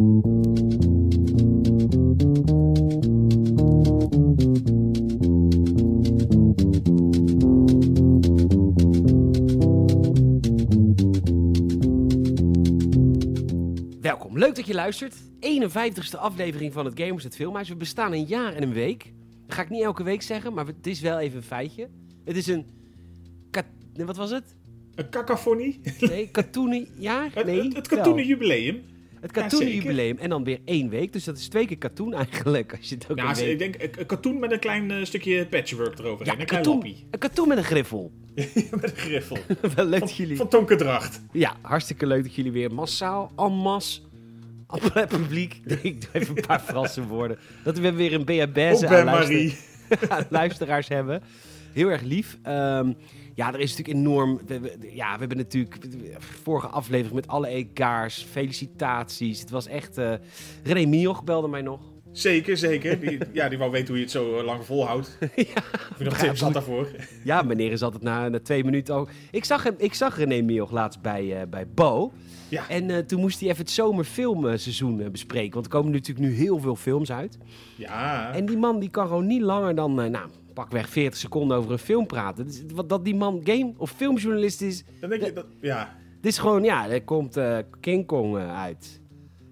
[14.37, 15.15] leuk dat je luistert.
[15.39, 17.69] 51ste aflevering van het Gamers het Filmhuis.
[17.69, 19.13] We bestaan een jaar en een week.
[19.45, 21.89] Dat ga ik niet elke week zeggen, maar het is wel even een feitje.
[22.25, 22.65] Het is een...
[24.05, 24.55] Wat was het?
[24.95, 25.79] Een cacophonie?
[25.99, 27.29] Nee, katoenenjaar?
[27.33, 27.97] Het, Nee, het, het wel.
[27.97, 28.81] katoenen jubileum.
[29.23, 30.17] Het Ja, katoenenjubileum.
[30.17, 31.13] En dan weer één week.
[31.13, 32.75] Dus dat is twee keer katoen eigenlijk.
[32.77, 33.47] Als je het ook Ja, week...
[33.47, 36.33] ik denk een, een katoen met een klein eh, stukje patchwork eroverheen.
[36.35, 38.11] Ja, een katoen, een katoen met een griffel.
[38.35, 39.37] met een griffel.
[39.75, 40.37] wel leuk Van, dat jullie...
[40.37, 41.21] van Tonkendracht.
[41.31, 44.01] Ja, hartstikke leuk dat jullie weer massaal, en masse,
[44.93, 45.61] en publiek.
[45.81, 47.37] Ik doe even een paar Franse woorden.
[47.63, 49.57] Dat we weer een BHB's aan, luister-
[50.09, 51.21] aan luisteraars hebben.
[51.73, 52.37] Heel erg lief.
[52.43, 52.91] Ehm,
[53.35, 54.39] ja, er is natuurlijk enorm...
[54.47, 55.77] We, we- ja, we hebben natuurlijk...
[56.17, 58.23] Vorige aflevering met alle EK's.
[58.31, 59.39] Felicitaties.
[59.39, 59.97] Het was echt...
[59.97, 60.13] eh
[60.63, 61.79] René Mioch belde mij nog.
[62.11, 62.99] Zeker, zeker.
[62.99, 65.17] Die, ja, die wou weten hoe je het zo eh, lang volhoudt.
[65.35, 65.43] ja,
[65.91, 66.87] Of je nog tips daarvoor.
[67.23, 69.09] Ja, meneer is altijd na, na twee minuten ook.
[69.31, 72.11] Ik zag, hem, ik zag René Mioch laatst bij, eh, bij Bo.
[72.49, 72.69] Ja.
[72.69, 75.53] En toen moest hij even het zomerfilmseizoen bespreken.
[75.53, 77.37] Want er komen natuurlijk nu heel veel films uit.
[77.75, 78.33] Ja.
[78.33, 81.77] En die man die kan gewoon niet langer dan, nou, pakweg 40 seconden over een
[81.77, 82.45] film praten.
[82.45, 85.45] Dus, wat, dat die man game- of filmjournalist is, Dan denk je dat...
[85.61, 85.95] Ja.
[86.21, 89.01] dit is gewoon, ja, er komt eh, King Kong eh, uit.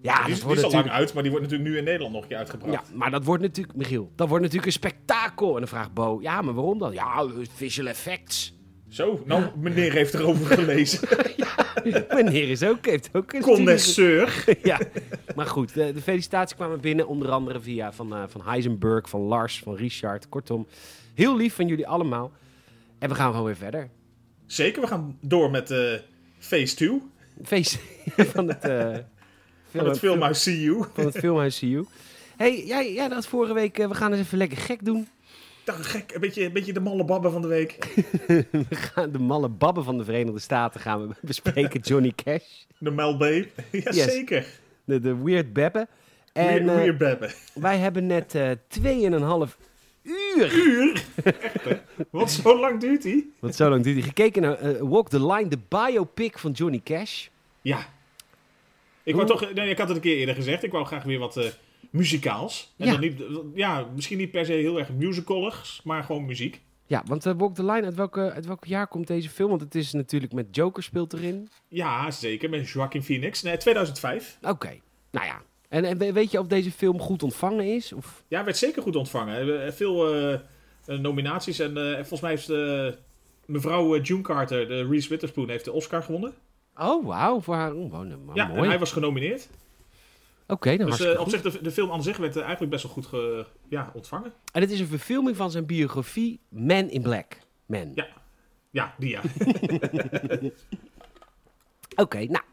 [0.02, 1.84] Ja, die dat is, die wordt al lang uit, maar die wordt natuurlijk nu in
[1.84, 2.88] Nederland nog een keer uitgebracht.
[2.90, 5.54] Ja, maar dat wordt natuurlijk, Michiel, dat wordt natuurlijk een spektakel.
[5.54, 6.94] En dan vraagt Bo, ja, maar waarom dan?
[6.94, 8.60] Ja, visual effects.
[8.90, 11.08] Zo, nou, meneer heeft erover gelezen.
[12.16, 14.44] Meneer is ook, heeft ook een Condenseur.
[14.64, 14.80] ja,
[15.36, 19.22] maar goed, de, de felicitaties kwamen binnen, onder andere via van, eh, van Heisenberg, van
[19.22, 20.30] Lars, van Richard.
[20.30, 20.68] Kortom,
[21.14, 22.32] heel lief van jullie allemaal.
[23.00, 23.90] En we gaan gewoon weer verder.
[24.46, 25.94] Zeker, we gaan door met eh
[26.40, 27.02] Phase 2
[27.44, 27.80] Feest
[28.34, 29.02] van het, eh, van
[29.70, 30.84] film- het filmhuis CU.
[30.94, 31.84] van het filmhuis CU.
[32.38, 35.08] hey, jij, jij had vorige week, eh, we gaan eens even lekker gek doen.
[35.64, 37.78] Dacht, gek, een beetje, een beetje de malle babben van de week.
[38.52, 41.80] We gaan de malle babben van de Verenigde Staten gaan we bespreken.
[41.80, 43.24] Johnny Cash, De Mel B.
[43.72, 44.46] Jazeker.
[44.84, 45.88] de, de Weird Bebbe.
[46.34, 47.32] En Weer, eh, weer babben.
[47.54, 49.58] wij hebben net eh 2,5
[50.04, 51.04] uur Uur?
[51.24, 51.66] Echt?
[52.10, 53.34] Wat zo lang duurt die?
[53.40, 54.06] Want zo lang duurt hij.
[54.06, 57.28] Gekeken naar eh, Walk the Line, de biopic van Johnny Cash.
[57.62, 57.86] Ja.
[59.04, 60.64] Ik, wou toch, nee, ik had het een keer eerder gezegd.
[60.64, 61.36] Ik wou graag weer wat
[61.90, 62.74] muzikaals.
[62.78, 62.92] En Ja.
[62.92, 66.62] dan niet, ja, misschien niet per se heel erg musicaligs, maar gewoon muziek.
[66.86, 69.50] Ja, want eh, Walk the Line, uit, welke, uit welk jaar komt deze film?
[69.50, 71.50] Want het is natuurlijk met Joker speelt erin.
[71.68, 72.50] Ja, zeker.
[72.50, 73.42] Met Joaquin Phoenix.
[73.42, 74.38] Nee, 2005.
[74.42, 74.80] Oké,
[75.12, 75.42] nou ja.
[75.70, 77.94] En, en we- weet je of deze film goed ontvangen is?
[77.94, 78.24] Of...
[78.28, 79.74] Ja, werd zeker goed ontvangen.
[79.74, 80.40] Veel eh, eh,
[81.00, 81.60] nominaties.
[81.60, 81.74] En
[82.06, 82.50] volgens mij heeft
[83.46, 86.34] mevrouw June Carter, de Reese Witherspoon, heeft de Oscar gewonnen.
[86.78, 87.74] Oh, wauw, voor haar.
[87.74, 88.62] Oh, nou, ja, mooi.
[88.62, 89.50] en hij was genomineerd.
[90.48, 92.84] Oké, nou Dus eh, op zich, de, de film aan zich werd eh, eigenlijk best
[92.84, 94.34] wel goed ge- ja, ontvangen.
[94.54, 97.38] En het is een verfilming van zijn biografie Man in Black.
[97.66, 97.92] Man.
[97.96, 98.08] Ja.
[98.70, 99.22] Ja, die ja.
[101.96, 102.44] Oké, nou,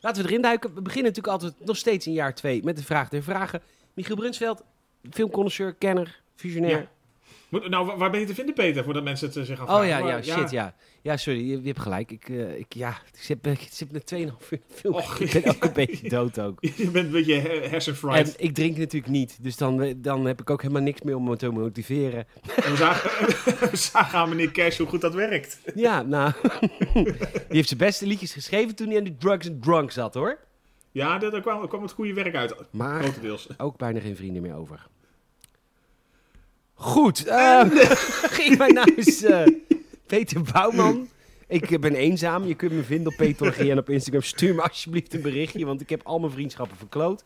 [0.00, 0.74] laten we erin duiken.
[0.74, 3.62] We beginnen natuurlijk altijd nog steeds in jaar 2 met de vraag der vragen.
[3.94, 4.62] Michiel Brunsveld,
[5.10, 6.78] filmconnoisseur, kenner, visionair.
[6.78, 6.90] Ja.
[7.52, 9.62] Moet, nou, wa- waar ben je te vinden, Peter, voordat mensen het eh, zich Oh
[9.68, 9.86] afvragen?
[9.88, 10.74] ja, ja, Maar, shit, ja.
[11.02, 12.10] Ja, sorry, je, je hebt gelijk.
[12.10, 14.32] Ik, eh, ik, ja, ik zit, ik zit met 2,5 uur
[14.74, 14.94] film.
[14.94, 15.20] Och.
[15.20, 16.58] Ik ben ook een beetje dood ook.
[16.76, 18.34] Je bent een beetje he- En hersenfried.
[18.38, 21.36] ik drink natuurlijk niet, dus dan, dan heb ik ook helemaal niks meer om me
[21.36, 22.26] te motiveren.
[22.64, 23.26] En we zagen,
[23.70, 25.60] we zagen aan meneer Cash hoe goed dat werkt.
[25.74, 26.32] Ja, nou,
[26.92, 27.14] die
[27.48, 30.38] heeft zijn beste liedjes geschreven toen hij aan die drugs and drunk zat, hoor.
[30.92, 32.54] Ja, daar kwam, kwam het goede werk uit.
[32.70, 33.48] Maar Grotendeels.
[33.58, 34.86] ook bijna geen vrienden meer over.
[36.82, 37.60] Goed, eh,
[38.38, 39.46] ging mijn naam is eh,
[40.06, 41.08] Peter Bouwman.
[41.48, 42.44] Ik ben eenzaam.
[42.46, 44.22] Je kunt me vinden op Peter en op Instagram.
[44.22, 47.24] Stuur me alsjeblieft een berichtje, want ik heb al mijn vriendschappen verkloot.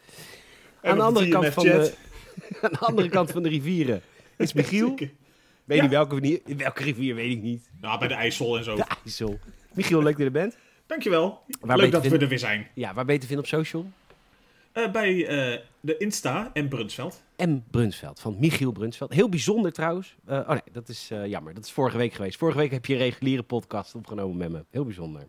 [0.80, 1.92] En Aan de, andere de kant van de,
[2.62, 4.02] aan de andere kant van de rivieren
[4.36, 4.94] is Michiel.
[5.64, 5.82] Weet Ja.
[5.82, 7.70] niet welke, rivier- welke rivier, weet ik niet.
[7.80, 8.76] Nou, bij de IJssel en zo.
[8.76, 9.38] De IJssel.
[9.74, 10.56] Michiel, leuk dat je er bent.
[10.86, 11.42] Dankjewel.
[11.60, 12.68] Waar Leuk je dat we er weer zijn.
[12.74, 13.90] Ja, waar ben je te vinden op social?
[14.76, 17.22] Eh, bij eh, de Insta en Brunsveld.
[17.36, 17.58] M.
[17.70, 19.12] Brunsveld, van Michiel Brunsveld.
[19.12, 20.16] Heel bijzonder trouwens.
[20.26, 21.54] Eh, oh nee, dat is jammer.
[21.54, 22.38] Dat is vorige week geweest.
[22.38, 24.64] Vorige week heb je een reguliere podcast opgenomen met me.
[24.70, 25.22] Heel bijzonder.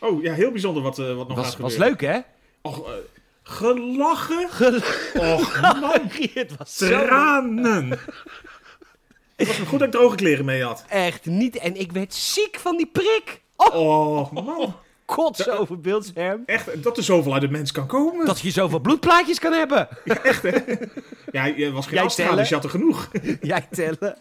[0.00, 1.96] Oh, ja, heel bijzonder wat, wat nog Was, gaat was gebeuren.
[2.00, 2.20] leuk, hè?
[2.62, 2.90] Och,
[3.42, 4.48] gelachen.
[4.50, 6.00] Gel- Och, man.
[6.34, 7.88] het was Tranen.
[9.36, 10.84] Het was goed dat ik droge kleren mee had.
[10.88, 11.56] echt niet.
[11.56, 13.42] En ik werd ziek van die prik.
[13.56, 14.74] Oh, Oh, man.
[15.04, 16.42] Kots over beeldscherm.
[16.46, 18.26] Echt, dat er zoveel uit de mens kan komen.
[18.26, 19.88] Dat je zoveel bloedplaatjes kan hebben.
[21.32, 22.36] Ja, je was geen afstraling, tellen?
[22.36, 23.10] dus je had er genoeg.
[23.40, 24.18] Jij tellen.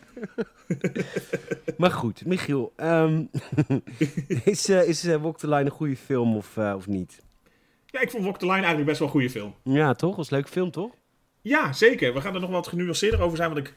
[1.78, 2.74] maar goed, Michiel.
[2.75, 3.24] ehm,
[4.44, 7.22] is uh, is eh, Walk the Line een goede film of, eh, of niet?
[7.86, 9.56] Ja, ik vond Walk the Line eigenlijk best wel een goede film.
[9.63, 10.16] Ja, toch?
[10.16, 10.92] Was een leuk film, toch?
[11.42, 12.13] Ja, zeker.
[12.13, 13.74] We gaan er nog wat genuanceerder over zijn, want ik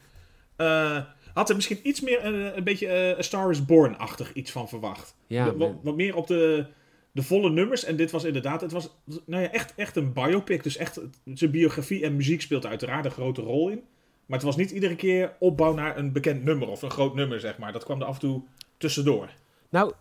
[0.55, 0.97] eh,
[1.33, 4.69] had er misschien iets meer een, een beetje eh, A Star is Born-achtig iets van
[4.69, 5.15] verwacht.
[5.27, 6.65] Ja, wat meer op de,
[7.15, 7.83] de volle nummers.
[7.83, 8.89] En dit was inderdaad, het was
[9.25, 10.63] nou ja, echt, echt een biopic.
[10.63, 10.99] Dus echt,
[11.33, 13.83] zijn biografie en muziek speelt uiteraard een grote rol in.
[14.25, 17.39] Maar het was niet iedere keer opbouw naar een bekend nummer of een groot nummer,
[17.39, 17.71] zeg maar.
[17.71, 18.41] Dat kwam er af en toe
[18.77, 19.29] tussendoor.
[19.69, 19.93] Nou,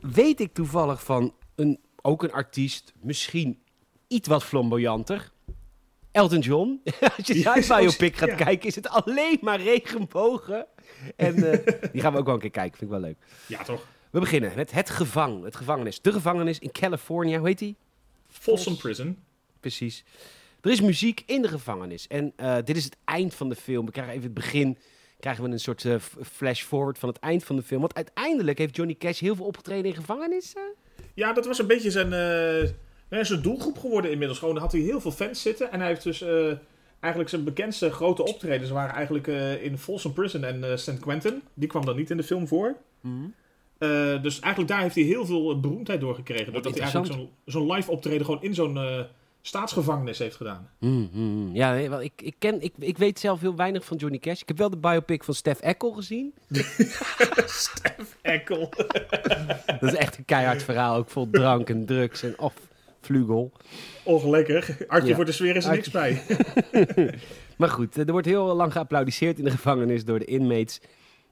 [0.00, 3.58] weet ik toevallig van een, ook een artiest, misschien
[4.08, 5.32] iets wat flamboyanter.
[6.10, 6.80] Elton John.
[7.16, 8.34] Als je Ja, zijn biopic gaat ja.
[8.34, 10.66] kijken, is het alleen maar regenbogen.
[11.16, 13.18] En eh, die gaan we ook wel een keer kijken, vind ik wel leuk.
[13.46, 13.86] Ja, toch?
[14.14, 16.00] We beginnen met het gevang, het gevangenis.
[16.00, 17.76] De gevangenis in California, hoe heet die?
[18.28, 19.18] Folsom Prison.
[19.60, 20.04] Precies.
[20.60, 22.06] Er is muziek in de gevangenis.
[22.06, 23.86] En eh, dit is het eind van de film.
[23.86, 24.78] We krijgen even het begin.
[25.20, 27.80] Krijgen we een soort eh, f- flash-forward van het eind van de film.
[27.80, 30.74] Want uiteindelijk heeft Johnny Cash heel veel opgetreden in gevangenissen.
[31.14, 32.70] Ja, dat was een beetje zijn, eh,
[33.08, 34.38] nou, zijn doelgroep geworden inmiddels.
[34.38, 35.72] Gewoon had hij heel veel fans zitten.
[35.72, 36.52] En hij heeft dus eh,
[37.00, 40.98] eigenlijk zijn bekendste grote optredens waren eigenlijk eh, in Folsom Prison en eh St.
[41.00, 41.42] Quentin.
[41.54, 42.76] Die kwam dan niet in de film voor.
[43.78, 46.52] Eh, dus eigenlijk daar heeft hij heel veel eh, beroemdheid door gekregen.
[46.52, 49.00] Doordat hij eigenlijk zo'n zo'n live optreden gewoon in zo'n eh,
[49.42, 50.68] staatsgevangenis heeft gedaan.
[50.80, 53.96] Mm, mm, Ja, nee, wel, ik, ik, ken, ik, ik weet zelf heel weinig van
[53.96, 54.40] Johnny Cash.
[54.40, 56.34] Ik heb wel de biopic van Stef Eckel gezien.
[57.46, 58.68] Stef Ekkel.
[59.80, 60.96] Dat is echt een keihard verhaal.
[60.96, 62.54] Ook vol drank en drugs en of
[63.00, 63.52] vlugel.
[64.02, 64.76] Och, lekker.
[64.88, 65.14] Artje Ja.
[65.14, 66.22] voor de sfeer is er niks bij.
[67.56, 70.80] Maar goed, er wordt heel lang geapplaudisseerd in de gevangenis door de inmates.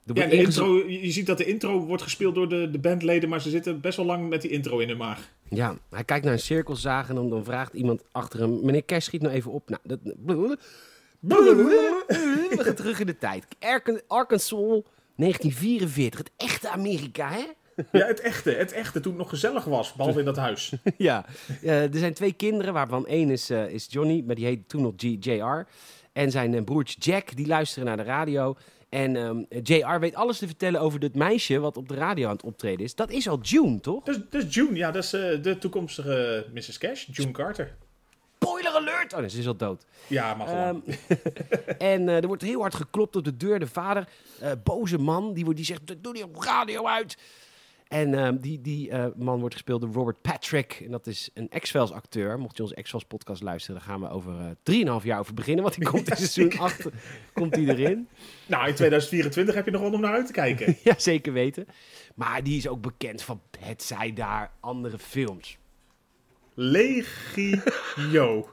[0.05, 3.29] Ja, de intro, je je ziet dat de intro wordt gespeeld door de, de bandleden,
[3.29, 5.31] maar ze zitten best wel lang met die intro in hun maag.
[5.49, 8.65] Ja, hij kijkt naar een cirkelzaag en dan, dan vraagt iemand achter hem...
[8.65, 9.69] Meneer Cash, schiet nou even op.
[9.69, 9.99] Nou, dat...
[11.23, 13.47] We gaan terug in de tijd.
[13.61, 14.83] Arkan- Arkansas,
[15.17, 16.19] 1944.
[16.19, 17.45] Het echte Amerika, hè?
[17.99, 20.73] Ja, het echte, het echte, toen het nog gezellig was, behalve in dat huis.
[20.97, 21.25] ja.
[21.63, 24.83] Eh, er zijn twee kinderen, waarvan één is, eh, is Johnny, maar die heet toen
[24.83, 25.67] nog JR.
[26.13, 28.57] En zijn eh, broertje Jack, die luisteren naar de radio.
[28.93, 32.33] En ehm, JR weet alles te vertellen over dit meisje wat op de radio aan
[32.33, 32.95] het optreden is.
[32.95, 34.05] Dat is al June, toch?
[34.05, 36.79] Dus, dus June, ja, dat is eh, de toekomstige Mrs.
[36.79, 37.77] Cash, June Carter.
[38.43, 39.13] Spoiler alert!
[39.13, 39.85] Oh nee, ze is al dood.
[40.07, 40.57] Ja, mag wel.
[40.57, 40.77] Ehm,
[41.93, 43.59] en eh, er wordt heel hard geklopt op de deur.
[43.59, 44.09] De vader,
[44.41, 47.17] eh, boze man, die, wordt, die zegt, doe die radio uit.
[47.93, 50.81] En ehm, die, die eh, man wordt gespeeld door Robert Patrick.
[50.85, 52.39] En dat is een X-Files acteur.
[52.39, 55.63] Mocht je onze X-Files podcast luisteren, dan gaan we over eh 3,5 jaar over beginnen.
[55.63, 56.89] Want die komt in seizoen 8
[57.33, 58.09] komt die erin.
[58.47, 60.77] nou, in 2024 heb je nog wel om naar uit te kijken.
[60.85, 61.67] ja, zeker weten.
[62.15, 65.59] Maar die is ook bekend van het zij daar andere films.
[66.55, 68.51] Legio.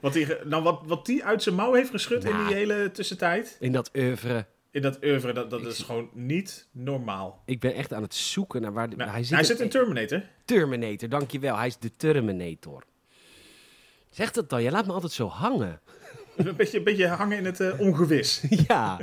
[0.00, 2.46] Wat die, nou, wat, wat die uit zijn mouw heeft geschud in Nou.
[2.46, 3.56] die hele tussentijd.
[3.60, 4.46] In dat oeuvre.
[4.76, 7.42] In dat oeuvre, dat, dat is gewoon niet normaal.
[7.44, 8.88] Ik ben echt aan het zoeken naar waar...
[8.90, 10.22] de- Nou, hij hij zit, zit, in Terminator.
[10.44, 11.56] Terminator, dankjewel.
[11.56, 12.84] Hij is de Terminator.
[14.10, 15.80] Zeg dat dan, jij laat me altijd zo hangen.
[16.36, 18.42] Een beetje, een beetje hangen in het eh, ongewis.
[18.68, 18.98] ja.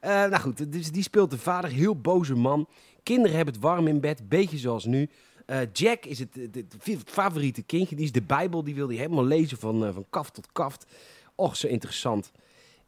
[0.00, 2.68] Eh, nou goed, dus die speelt de vader, heel boze man.
[3.02, 5.08] Kinderen hebben het warm in bed, beetje zoals nu.
[5.46, 7.96] Eh, Jack is het, het, het favoriete kindje.
[7.96, 10.86] Die is de Bijbel, die wil hij helemaal lezen van, van kaft tot kaft.
[11.34, 12.32] Och, zo interessant.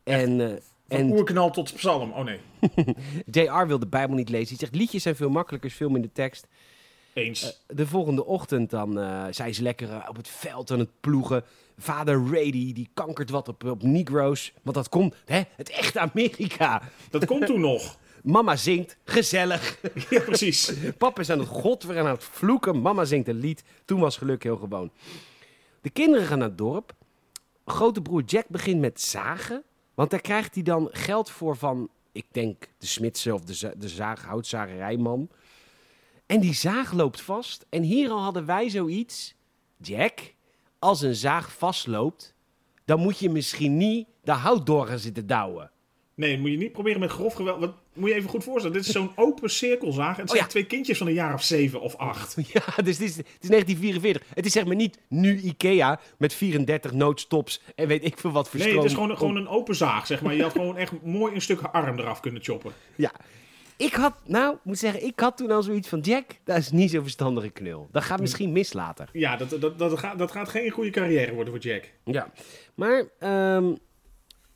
[0.05, 2.13] En, Van en oerknal tot psalm.
[2.13, 2.41] Oh nee,
[3.45, 4.49] JR wil de Bijbel niet lezen.
[4.49, 6.47] Hij zegt, liedjes zijn veel makkelijker, veel minder tekst.
[7.13, 7.61] eens.
[7.67, 11.45] De volgende ochtend dan eh, zijn ze lekker eh, op het veld aan het ploegen.
[11.79, 14.53] Vader Rady, die kankert wat op, op Negro's.
[14.63, 16.83] Want dat komt, hè, het echte Amerika.
[17.11, 17.99] Dat komt toen nog.
[18.23, 19.79] Mama zingt, gezellig.
[20.11, 20.73] Ja, precies.
[20.99, 22.81] Papa is aan het god weer aan het vloeken.
[22.81, 23.65] Mama zingt een lied.
[23.85, 24.91] Toen was geluk heel gewoon.
[25.81, 26.93] De kinderen gaan naar het dorp.
[27.67, 29.63] Grote broer Jack begint met zagen.
[29.99, 34.15] Want daar krijgt hij dan geld voor van, ik denk, de smidse of de, de
[34.27, 35.29] houtzagerijman.
[36.27, 37.67] En die zaag loopt vast.
[37.69, 39.35] En hier al hadden wij zoiets.
[39.77, 40.35] Jack,
[40.79, 42.35] als een zaag vastloopt,
[42.85, 45.71] dan moet je misschien niet de hout door gaan zitten douwen.
[46.15, 47.75] Nee, moet je niet proberen met grof geweld.
[47.99, 48.77] Moet je even goed voorstellen?
[48.77, 50.15] Dit is zo'n open cirkelzaag.
[50.15, 50.47] En het Oh, zijn ja.
[50.47, 52.37] twee kindjes van een jaar of zeven of acht.
[52.53, 54.23] Ja, dus het is, het is 1944.
[54.35, 58.49] Het is zeg maar niet nu Ikea met 34 noodstops en weet ik veel wat
[58.49, 60.35] voor Nee, het is gewoon, gewoon een open zaag, zeg maar.
[60.35, 62.73] Je had gewoon echt mooi een stuk arm eraf kunnen choppen.
[62.97, 63.13] Ja.
[63.77, 66.01] Ik had, nou, ik moet zeggen, ik had toen al zoiets van...
[66.01, 67.89] Jack, dat is niet zo'n verstandige knul.
[67.93, 69.09] Dat gaat misschien mis later.
[69.13, 71.85] Ja, dat, dat, dat, gaat, dat gaat geen goede carrière worden voor Jack.
[72.05, 72.33] Ja.
[72.75, 73.73] Maar, ehm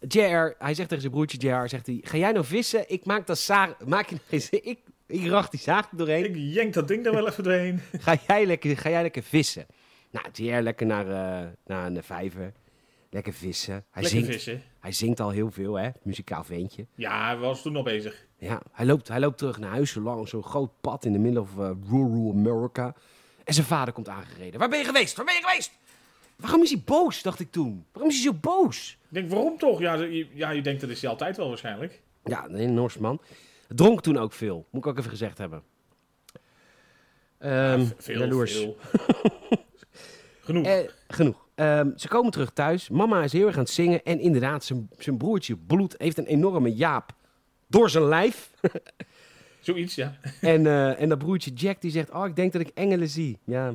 [0.09, 1.99] JR, hij zegt tegen zijn broertje JR, zegt hij...
[2.03, 2.91] Ga jij nou vissen?
[2.91, 3.75] Ik maak dat zaag...
[3.87, 4.17] Maak je,
[4.63, 6.25] ik, ik racht die zaag er doorheen.
[6.25, 7.81] Ik jenk dat ding er wel even doorheen.
[8.01, 9.67] Ga jij lekker, ga jij lekker vissen?
[10.11, 12.53] Nou, JR lekker naar, eh, naar een vijver.
[13.11, 13.85] Lekker vissen.
[13.91, 14.63] Hij Lekker zingt, vissen.
[14.81, 15.91] Hij zingt al heel veel, hè?
[16.03, 16.87] Muzikaal ventje.
[16.95, 18.27] Ja, hij was toen al bezig.
[18.37, 21.19] Ja, hij loopt, hij loopt terug naar huis zo langs zo'n groot pad in de
[21.19, 22.95] middle of eh, rural America.
[23.45, 24.61] En zijn vader komt aangereden.
[24.61, 25.17] Waar ben je geweest?
[25.17, 25.73] Waar ben je geweest?
[26.43, 27.87] Waarom is hij boos, dacht ik toen.
[27.93, 28.99] Waarom is hij zo boos?
[29.03, 29.81] Ik denk, waarom toch?
[29.81, 32.01] Ja, je, ja, je denkt dat is hij altijd wel waarschijnlijk.
[32.25, 33.21] Ja, een Noors man.
[33.69, 34.67] Dronk toen ook veel.
[34.71, 35.63] Moet ik ook even gezegd hebben.
[37.39, 38.53] Ehm Ja, veel, jaloers.
[38.53, 38.77] veel.
[40.45, 40.67] Genoeg.
[40.67, 41.47] Eh, genoeg.
[41.55, 42.89] Ehm, ze komen terug thuis.
[42.89, 44.03] Mama is heel erg aan het zingen.
[44.05, 47.13] En inderdaad, zijn, zijn broertje Bloed heeft een enorme jaap
[47.67, 48.51] door zijn lijf.
[49.61, 50.17] Zoiets, ja.
[50.41, 53.39] en, eh, en dat broertje Jack die zegt, oh, ik denk dat ik engelen zie.
[53.45, 53.75] Ja.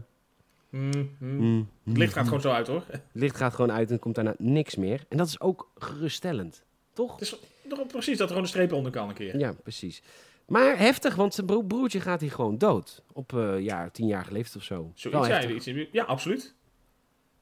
[0.77, 1.38] Mm, mm.
[1.39, 2.84] Mm, Het licht gaat gewoon zo uit, hoor.
[2.88, 5.05] Het licht gaat gewoon uit en er komt daarna niks meer.
[5.10, 6.63] En dat is ook geruststellend.
[6.93, 7.12] Toch?
[7.12, 9.38] Het is toch precies dat er gewoon een streep onder kan een keer.
[9.39, 10.01] Ja, precies.
[10.48, 13.03] Maar heftig, want zijn bro- broertje gaat hier gewoon dood.
[13.13, 14.91] Op eh ja, tien jaar leeftijd of zo.
[14.96, 15.55] Zoiets, heftig.
[15.55, 16.53] iets in- ja, absoluut.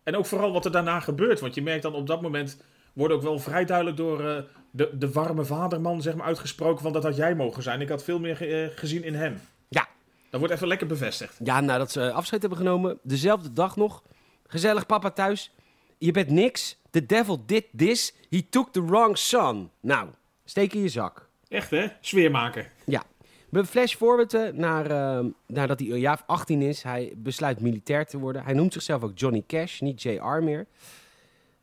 [0.04, 1.40] En ook vooral wat er daarna gebeurt.
[1.40, 2.62] Want je merkt dan op dat moment...
[2.94, 6.84] wordt ook wel vrij duidelijk door eh, de, de warme vaderman zeg maar, uitgesproken...
[6.84, 7.82] van dat had jij mogen zijn.
[7.82, 9.40] Ik had veel meer ge- eh, gezien in hem.
[9.68, 9.88] Ja.
[10.36, 11.40] Dat wordt even lekker bevestigd.
[11.44, 14.04] Ja, nadat ze afscheid hebben genomen, dezelfde dag nog.
[14.48, 15.52] Gezellig papa thuis.
[15.98, 16.78] Je bent niks.
[16.90, 18.14] The devil did this.
[18.30, 19.70] He took the wrong son.
[19.80, 20.10] Nou,
[20.46, 21.30] steek in je zak.
[21.48, 21.88] Echt, hè?
[22.02, 22.68] Sfeer maken.
[22.86, 23.04] Ja.
[23.50, 26.82] We flash forward eh, naar, eh, nadat hij een jaar of 18 is.
[26.84, 28.44] Hij besluit militair te worden.
[28.44, 30.66] Hij noemt zichzelf ook Johnny Cash, niet JR meer.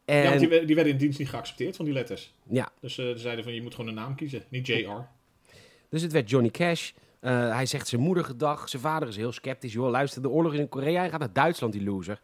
[0.05, 2.35] En, Ja, want die, we- die werden in dienst niet geaccepteerd van die letters.
[2.49, 4.43] ja, Dus eh, ze zeiden van, je moet gewoon een naam kiezen.
[4.49, 5.07] Niet JR.
[5.89, 6.93] Dus het werd Johnny Cash.
[7.23, 8.69] Eh, hij zegt zijn moeder gedag.
[8.69, 9.73] Zijn vader is heel sceptisch.
[9.73, 11.01] Joh, luister, de oorlog is in Korea.
[11.01, 12.21] Hij gaat naar Duitsland, die loser.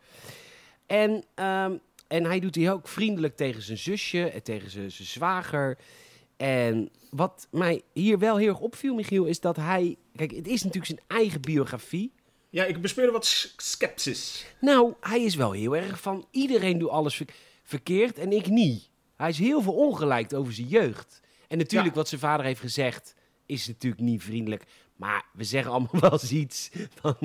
[0.87, 1.77] En, ehm,
[2.07, 5.79] en hij doet hij ook vriendelijk tegen zijn zusje en tegen zijn, zijn zwager.
[6.37, 9.97] En wat mij hier wel heel erg opviel, Michiel, is dat hij...
[10.17, 12.13] Kijk, het is natuurlijk zijn eigen biografie.
[12.51, 14.47] Ja, ik bespeurde wat sceptisch.
[14.61, 16.27] Nou, hij is wel heel erg van...
[16.31, 17.27] Iedereen doet alles ver-
[17.63, 18.89] verkeerd en ik niet.
[19.17, 21.21] Hij is heel veel ongelijk over zijn jeugd.
[21.49, 21.97] En natuurlijk, Ja.
[22.01, 23.15] wat zijn vader heeft gezegd,
[23.47, 24.65] is natuurlijk niet vriendelijk.
[24.99, 27.17] Maar we zeggen allemaal wel eens iets van...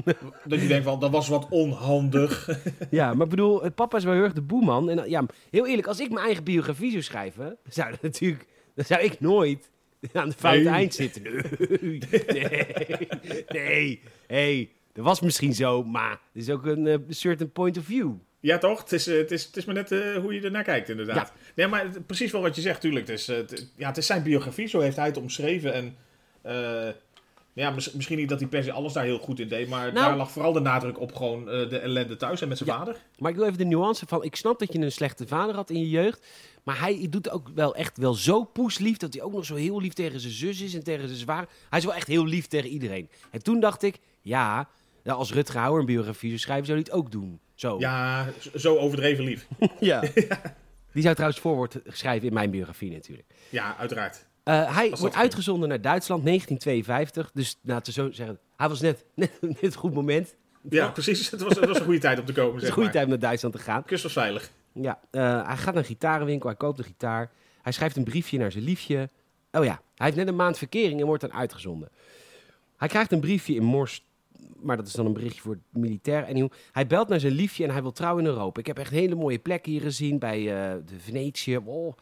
[0.45, 2.49] Dat je denkt van, dat was wat onhandig.
[2.89, 4.89] ja, maar ik bedoel, papa is wel heel erg de boeman.
[4.89, 7.57] En ja, heel eerlijk, als ik mijn eigen biografie zou schrijven...
[7.69, 8.45] zou dat natuurlijk...
[8.75, 9.69] Dan zou ik nooit
[10.13, 10.73] aan de foute Nee.
[10.73, 11.23] eind zitten.
[11.23, 13.07] Nee, nee,
[13.47, 14.01] nee.
[14.27, 18.11] Hey, dat was misschien zo, maar het is ook een eh, certain point of view.
[18.39, 18.79] Ja, toch?
[18.79, 21.33] Het is, eh, het is, het is maar net eh, hoe je ernaar kijkt, inderdaad.
[21.55, 23.07] Nee, maar precies wel wat je zegt, tuurlijk.
[23.07, 23.37] Het is, eh,
[23.75, 25.73] ja, het is zijn biografie, zo heeft hij het omschreven.
[25.73, 25.95] En
[26.41, 26.89] eh,
[27.53, 29.93] ja, mis- misschien niet dat hij per se alles daar heel goed in deed, maar
[29.93, 32.69] Nou- daar lag vooral de nadruk op gewoon eh, de ellende thuis en met zijn
[32.69, 32.77] Ja.
[32.77, 32.95] vader.
[33.17, 34.23] Maar ik wil even de nuance van...
[34.23, 36.25] Ik snap dat je een slechte vader had in je jeugd.
[36.63, 38.97] Maar hij doet ook wel echt wel zo poeslief...
[38.97, 41.47] dat hij ook nog zo heel lief tegen zijn zus is en tegen zijn zwaar.
[41.69, 43.09] Hij is wel echt heel lief tegen iedereen.
[43.31, 43.97] En toen dacht ik...
[44.21, 44.69] Ja,
[45.03, 46.65] nou, als Rutger Hauer een biografie zou schrijven...
[46.65, 47.39] zou hij het ook doen.
[47.55, 47.79] Zo.
[47.79, 49.47] Ja, zo overdreven lief.
[49.79, 50.01] ja.
[50.93, 53.27] Die zou trouwens voorwoord schrijven in mijn biografie natuurlijk.
[53.49, 54.25] Ja, uiteraard.
[54.43, 57.31] Eh, hij wordt uitgezonden naar Duitsland, 1952.
[57.33, 58.39] Dus laten we zo zeggen...
[58.55, 60.35] Hij was net, net, net een goed moment.
[60.63, 61.29] Het Ja, precies.
[61.29, 62.91] Het was, het was een goede tijd om te komen, zeg een goede maar.
[62.91, 63.83] tijd om naar Duitsland te gaan.
[63.83, 64.51] Kust was veilig.
[64.73, 67.31] Ja, eh, hij gaat naar een gitarenwinkel, hij koopt een gitaar.
[67.61, 69.09] Hij schrijft een briefje naar zijn liefje.
[69.51, 71.89] Oh ja, hij heeft net een maand verkering en wordt dan uitgezonden.
[72.77, 74.05] Hij krijgt een briefje in Mors,
[74.61, 76.23] maar dat is dan een berichtje voor het militair.
[76.23, 78.59] En hij belt naar zijn liefje en hij wil trouwen in Europa.
[78.59, 81.57] Ik heb echt hele mooie plekken hier gezien bij eh, de Venetië.
[81.57, 81.93] Oh,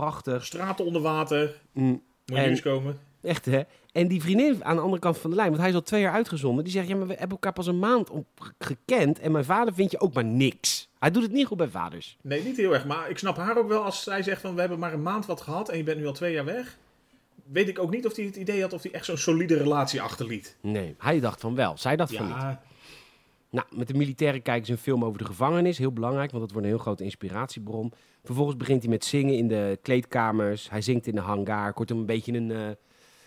[0.00, 0.44] prachtig.
[0.44, 1.60] Straten onder water.
[1.72, 2.98] Mm, Moet je eens komen.
[3.22, 3.62] echt hè.
[3.92, 6.00] En die vriendin aan de andere kant van de lijn, want hij is al twee
[6.00, 6.64] jaar uitgezonden.
[6.64, 8.26] Die zegt, ja, maar we hebben elkaar pas een maand op
[8.58, 9.18] gekend.
[9.18, 10.88] En mijn vader vindt je ook maar niks.
[10.98, 12.16] Hij doet het niet goed bij vaders.
[12.22, 12.84] Nee, niet heel erg.
[12.84, 14.54] Maar ik snap haar ook wel als zij zegt van...
[14.54, 16.76] we hebben maar een maand wat gehad en je bent nu al twee jaar weg.
[17.44, 20.02] Weet ik ook niet of hij het idee had of hij echt zo'n solide relatie
[20.02, 20.56] achterliet.
[20.60, 21.76] Nee, hij dacht van wel.
[21.78, 22.56] Zij dacht van niet.
[23.50, 25.78] Nou, met de militairen kijken ze een film over de gevangenis.
[25.78, 27.92] Heel belangrijk, want dat wordt een heel grote inspiratiebron.
[28.24, 30.70] Vervolgens begint hij met zingen in de kleedkamers.
[30.70, 31.72] Hij zingt in de hangar.
[31.72, 32.68] Kortom, een beetje een, eh,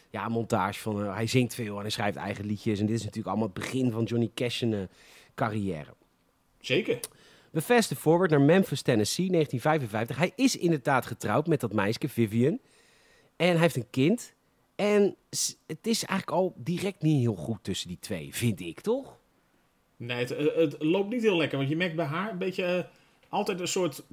[0.10, 1.04] ja, montage van...
[1.04, 2.80] eh, hij zingt veel en hij schrijft eigen liedjes.
[2.80, 4.80] En dit is natuurlijk allemaal het begin van Johnny Cash's eh,
[5.36, 5.94] carrière.
[6.60, 7.00] zeker.
[7.52, 10.18] We fasten forward naar Memphis, Tennessee, 1955.
[10.18, 12.60] Hij is inderdaad getrouwd met dat meisje, Vivian.
[13.36, 14.34] En hij heeft een kind.
[14.76, 15.16] En
[15.68, 19.19] het is eigenlijk al direct niet heel goed tussen die twee, vind ik, toch?
[20.00, 21.58] Nee, het, eh, het loopt niet heel lekker.
[21.58, 22.64] Want je merkt bij haar een beetje...
[22.64, 22.84] eh,
[23.30, 24.04] altijd een soort...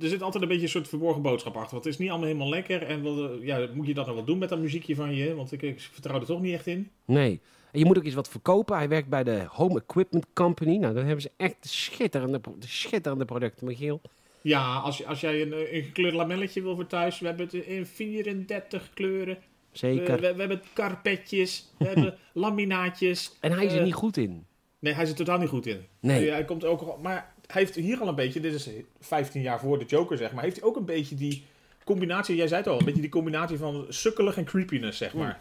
[0.00, 1.70] Er zit altijd een beetje een soort verborgen boodschap achter.
[1.72, 2.82] Want het is niet allemaal helemaal lekker.
[2.82, 5.34] En wel, eh, ja, moet je dat nou wel doen met dat muziekje van je?
[5.34, 6.90] Want ik, ik vertrouw er toch niet echt in.
[7.04, 7.40] Nee.
[7.72, 8.76] En je moet ook eens wat verkopen.
[8.76, 10.76] Hij werkt bij de Home Equipment Company.
[10.76, 14.00] Nou, dan hebben ze echt schitterende, schitterende producten, Michiel.
[14.42, 17.18] Ja, als, als jij een, een gekleurd lamelletje wil voor thuis.
[17.18, 19.38] We hebben het in 34 kleuren.
[19.72, 20.20] Zeker.
[20.20, 21.72] we, we hebben karpetjes.
[21.78, 23.36] We hebben laminaatjes.
[23.40, 24.46] En hij is er niet goed in.
[24.84, 25.86] Nee, hij zit totaal niet goed in.
[26.00, 26.30] Nee.
[26.30, 28.68] Hij komt ook, al- maar hij heeft hier al een beetje, dit is
[29.00, 31.44] 15 jaar voor de Joker zeg maar, heeft hij ook een beetje die
[31.84, 35.40] combinatie, jij zei het al, een beetje die combinatie van sukkelig en creepiness zeg maar.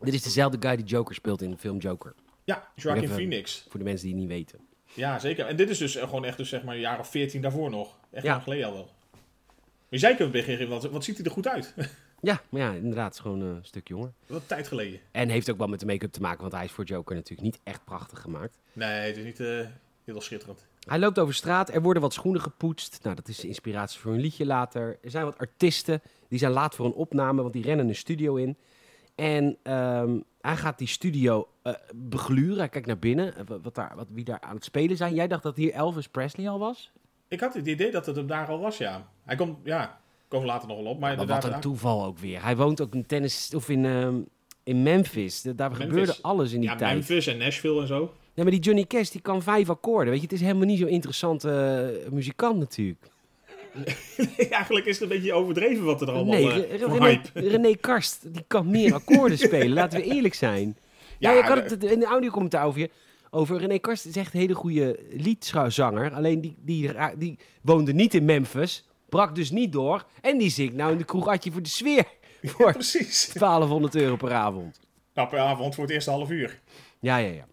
[0.00, 2.14] Dit is dezelfde guy die Joker speelt in de film Joker.
[2.44, 3.64] Ja, Joaquin Phoenix.
[3.68, 4.58] Voor de mensen die het niet weten.
[4.94, 5.46] Ja, zeker.
[5.46, 7.70] En dit is dus eh, gewoon echt dus zeg maar een jaar of 14 daarvoor
[7.70, 7.96] nog.
[8.10, 8.30] Echt Ja.
[8.30, 8.90] lang geleden al wel.
[9.88, 11.74] Maar jij kunt beginnen, wat, wat ziet hij er goed uit?
[12.20, 14.12] Ja, maar ja, inderdaad, gewoon eh, een stuk jonger.
[14.26, 15.00] wat tijd geleden.
[15.10, 17.42] En heeft ook wel met de make-up te maken, want hij is voor Joker natuurlijk
[17.42, 18.58] niet echt prachtig gemaakt.
[18.72, 19.66] Nee, het is niet eh,
[20.04, 20.66] heel schitterend.
[20.86, 22.98] Hij loopt over straat, er worden wat schoenen gepoetst.
[23.02, 24.98] Nou, dat is de inspiratie voor een liedje later.
[25.02, 28.34] Er zijn wat artiesten, die zijn laat voor een opname, want die rennen een studio
[28.34, 28.56] in.
[29.14, 32.58] En ehm, hij gaat die studio eh, begluren.
[32.58, 35.14] Hij kijkt naar binnen, wat daar, wat, wie daar aan het spelen zijn.
[35.14, 36.92] Jij dacht dat hier Elvis Presley al was?
[37.28, 39.08] Ik had het idee dat het hem daar al was, ja.
[39.24, 40.98] Hij komt, ja, komen we later nog wel op.
[41.00, 42.42] Maar Maar wat een toeval ook weer.
[42.42, 44.16] Hij woont ook in tennis of in, ehm,
[44.62, 45.42] in Memphis.
[45.42, 45.88] Da- Daar Memphis.
[45.88, 46.92] gebeurde alles in die ja, tijd.
[46.94, 48.14] Memphis en Nashville en zo.
[48.34, 50.08] Ja, maar die Johnny Cash die kan vijf akkoorden.
[50.10, 51.50] Weet je, het is helemaal niet zo'n interessante
[52.04, 53.10] eh, muzikant natuurlijk.
[54.50, 57.40] Eigenlijk is het een beetje overdreven wat er allemaal nee, voor René, hype.
[57.50, 59.72] René Karst die kan meer akkoorden spelen.
[59.72, 60.76] Laten we eerlijk zijn.
[61.18, 62.90] Ja, Ja, ik had het in de audiocommentaar over je.
[63.30, 66.12] Over René Karst is echt een hele goede liedzanger.
[66.14, 68.87] Alleen die, die, die woonde niet in Memphis.
[69.08, 70.04] Brak dus niet door.
[70.20, 72.04] En die zingt nou in de kroeg Atje voor de sfeer.
[72.42, 73.30] Voor Precies.
[73.32, 74.80] 1200 euro per avond.
[75.14, 76.60] Nou, per avond voor het eerste half uur.
[77.00, 77.46] Ja, ja, ja.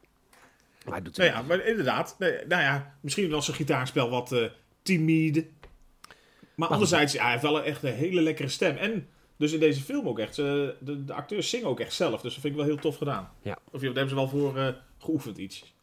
[0.83, 2.15] Maar hij doet het Nou ja, maar inderdaad.
[2.19, 4.45] Nee, nou ja, misschien was zijn gitaarspel wat eh
[4.81, 5.47] timide.
[6.55, 8.75] Maar anderzijds, ja, hij heeft wel een, echt een hele lekkere stem.
[8.75, 9.07] En
[9.37, 10.35] dus in deze film ook echt.
[10.35, 12.21] de, de acteurs zingen ook echt zelf.
[12.21, 13.31] Dus dat vind ik wel heel tof gedaan.
[13.41, 13.57] Ja.
[13.71, 15.73] Of ja, daar hebben ze wel voor eh, geoefend iets.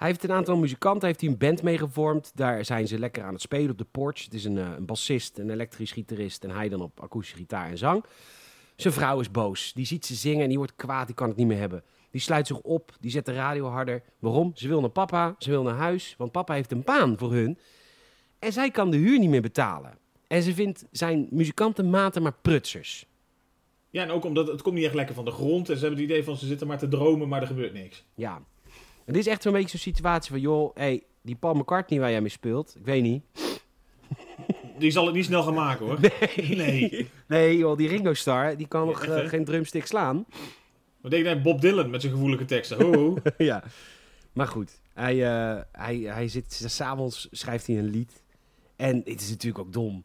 [0.00, 2.32] Hij heeft een aantal muzikanten, heeft hij een band mee gevormd.
[2.34, 4.24] Daar zijn ze lekker aan het spelen op de porch.
[4.24, 7.70] Het is een, eh, een bassist, een elektrisch gitarist en hij dan op akoestische gitaar
[7.70, 8.04] en zang.
[8.76, 9.72] Zijn vrouw is boos.
[9.72, 11.82] Die ziet ze zingen en die wordt kwaad, die kan het niet meer hebben.
[12.10, 14.02] Die sluit zich op, die zet de radio harder.
[14.18, 14.52] Waarom?
[14.54, 17.58] Ze wil naar papa, ze wil naar huis, want papa heeft een baan voor hun.
[18.38, 19.98] En zij kan de huur niet meer betalen.
[20.26, 23.06] En ze vindt zijn muzikantenmaten maar prutsers.
[23.90, 25.68] Ja, en ook omdat het komt niet echt lekker van de grond.
[25.68, 28.04] En ze hebben het idee van ze zitten maar te dromen, maar er gebeurt niks.
[28.14, 28.42] Ja.
[29.10, 32.10] En dit is echt zo'n beetje zo'n situatie van, joh, hey, die Paul McCartney waar
[32.10, 33.22] jij mee speelt, ik weet niet.
[34.78, 35.98] Die zal het niet snel gaan maken hoor.
[36.56, 37.10] Nee.
[37.26, 40.26] Nee, joh, die Ringo Starr, die kan nog eh, geen drumstick slaan.
[41.00, 42.82] Wat denk je nou, Bob Dylan met zijn gevoelige teksten?
[42.82, 43.16] Ho, ho.
[43.38, 43.62] ja.
[44.32, 48.22] Maar goed, hij, eh, hij, hij zit, s'avonds schrijft hij een lied.
[48.76, 50.04] En het is natuurlijk ook dom.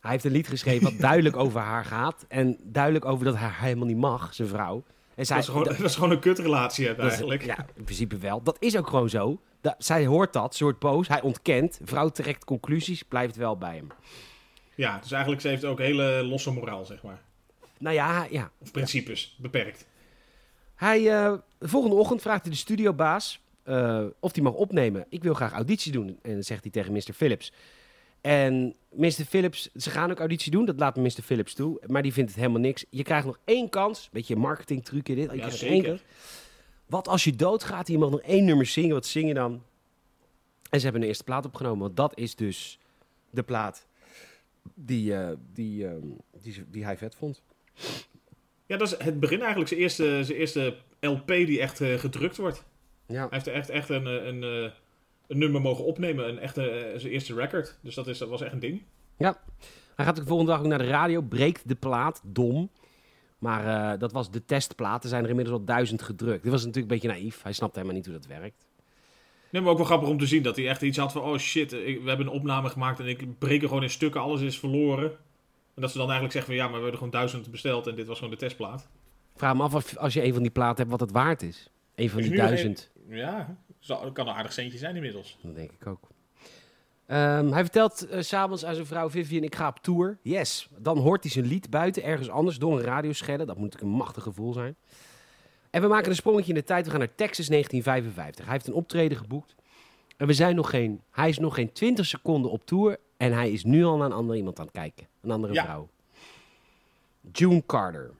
[0.00, 2.24] Hij heeft een lied geschreven wat duidelijk over haar gaat.
[2.28, 4.84] En duidelijk over dat hij helemaal niet mag, zijn vrouw.
[5.16, 7.44] En zij, Dat is gewoon, dat is gewoon een kutrelatie is- eigenlijk.
[7.44, 8.42] ja, in principe wel.
[8.42, 9.40] Dat is ook gewoon zo.
[9.78, 11.78] Zij hoort dat, ze wordt boos, hij ontkent.
[11.84, 13.88] Vrouw trekt conclusies, blijft wel bij hem.
[14.74, 17.20] Ja, dus eigenlijk ze heeft ook hele losse moraal, zeg maar.
[17.78, 18.50] Nou ja, ja.
[18.58, 19.86] Of principes, beperkt.
[20.74, 25.06] Hij, eh, de volgende ochtend vraagt hij de studiobaas eh, of hij mag opnemen.
[25.08, 26.18] Ik wil graag auditie doen.
[26.22, 27.12] En dan zegt hij tegen Mr.
[27.14, 27.52] Phillips.
[28.26, 29.10] En Mr.
[29.10, 31.10] Phillips, ze gaan ook auditie doen, dat laat Mr.
[31.22, 31.80] Phillips toe.
[31.86, 32.84] Maar die vindt het helemaal niks.
[32.90, 34.08] Je krijgt nog één kans.
[34.12, 35.24] Beetje een marketingtrucje dit.
[35.30, 35.74] Je Ja, krijgt zeker.
[35.74, 36.00] één keer.
[36.86, 39.62] Wat als je doodgaat mag nog één nummer zingen, wat zing je dan?
[40.70, 42.78] En ze hebben een eerste plaat opgenomen, want dat is dus
[43.30, 43.86] de plaat
[44.74, 46.06] die, eh, die, ehm,
[46.40, 47.42] die, die hij vet vond.
[48.66, 49.68] Ja, dat is het begin eigenlijk.
[49.68, 52.64] Zijn eerste, zijn eerste LP die echt eh, gedrukt wordt.
[53.06, 53.14] Ja.
[53.20, 54.70] Hij heeft er echt, echt een, eh, een, eh,
[55.28, 56.28] een nummer mogen opnemen.
[56.28, 57.78] Een echte, eh, zijn eerste record.
[57.82, 58.82] Dus dat, is, dat was echt een ding.
[59.96, 62.70] Hij gaat de volgende dag ook naar de radio, breekt de plaat, dom.
[63.38, 65.02] Maar eh, dat was de testplaat.
[65.02, 66.42] Er zijn er inmiddels al duizend gedrukt.
[66.42, 67.42] Dit was natuurlijk een beetje naïef.
[67.42, 68.66] Hij snapte helemaal niet hoe dat werkt.
[69.50, 71.22] Nee, maar ook wel grappig om te zien dat hij echt iets had van...
[71.22, 74.20] Oh shit, ik- we hebben een opname gemaakt en ik breek er gewoon in stukken.
[74.20, 75.10] Alles is verloren.
[75.74, 76.62] En dat ze dan eigenlijk zeggen van...
[76.62, 78.80] Ja, maar we hebben gewoon duizend besteld en dit was gewoon de testplaat.
[79.32, 81.42] Ik vraag me af of, als je een van die platen hebt wat het waard
[81.42, 81.70] is.
[81.94, 82.90] Een van die duizend.
[83.08, 85.38] Ja, zal, kan een aardig centje zijn inmiddels.
[85.42, 86.08] Dat denk ik ook.
[87.06, 90.18] Ehm, hij vertelt s s'avonds aan zijn vrouw Vivian, ik ga op tour.
[90.22, 90.68] Yes.
[90.78, 93.44] Dan hoort hij zijn lied buiten, ergens anders, door een radioschelle.
[93.44, 94.76] Dat moet natuurlijk een machtig gevoel zijn.
[95.70, 96.84] En we maken een sprongetje in de tijd.
[96.84, 98.44] We gaan naar Texas 1955.
[98.44, 99.54] Hij heeft een optreden geboekt.
[100.16, 102.98] En we zijn nog geen, hij is nog geen 20 seconden op tour.
[103.16, 105.06] En hij is nu al naar een andere iemand aan het kijken.
[105.22, 105.64] Een andere Ja.
[105.64, 105.88] vrouw.
[107.32, 108.10] June Carter.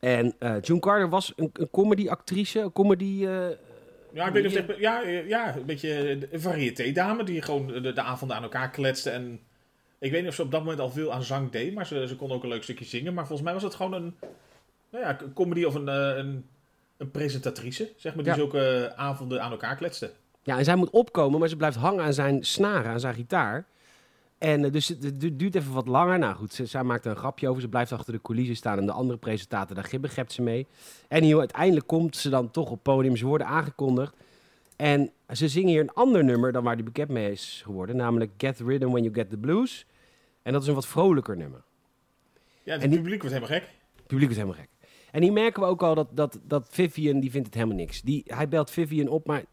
[0.00, 2.60] En eh, June Carter was een, een comedy-actrice.
[2.60, 3.26] Een comedy...
[3.26, 3.46] eh,
[4.14, 8.00] Ja, ik weet niet of ja, ja, een beetje een variété-dame die gewoon de, de
[8.02, 9.10] avonden aan elkaar kletste.
[9.10, 9.40] En
[9.98, 12.06] ik weet niet of ze op dat moment al veel aan zang deed, maar ze,
[12.08, 13.14] ze kon ook een leuk stukje zingen.
[13.14, 14.14] Maar volgens mij was het gewoon een,
[14.90, 16.46] nou ja, een comedy of een, eh, een,
[16.96, 18.38] een presentatrice, zeg maar, die Ja.
[18.38, 20.10] zulke avonden aan elkaar kletste.
[20.42, 23.64] Ja, en zij moet opkomen, maar ze blijft hangen aan zijn snaren, aan zijn gitaar.
[24.44, 26.18] En eh, dus het, het du- duurt even wat langer.
[26.18, 27.62] Nou goed, zij maakt er een grapje over.
[27.62, 30.66] Ze blijft achter de coulissen staan en de andere presentator, daar gibbegept ze mee.
[31.08, 33.16] En uiteindelijk komt ze dan toch op podium.
[33.16, 34.16] Ze worden aangekondigd.
[34.76, 37.96] En ze zingen hier een ander nummer dan waar die bekend mee is geworden.
[37.96, 39.86] Namelijk Get Rhythm When You Get The Blues.
[40.42, 41.62] En dat is een wat vrolijker nummer.
[42.62, 43.68] Ja, het En die- publiek wordt helemaal gek.
[43.96, 44.68] Het publiek is helemaal gek.
[45.10, 48.02] En hier merken we ook al dat, dat, dat Vivian, die vindt het helemaal niks.
[48.02, 49.44] Die, hij belt Vivian op, maar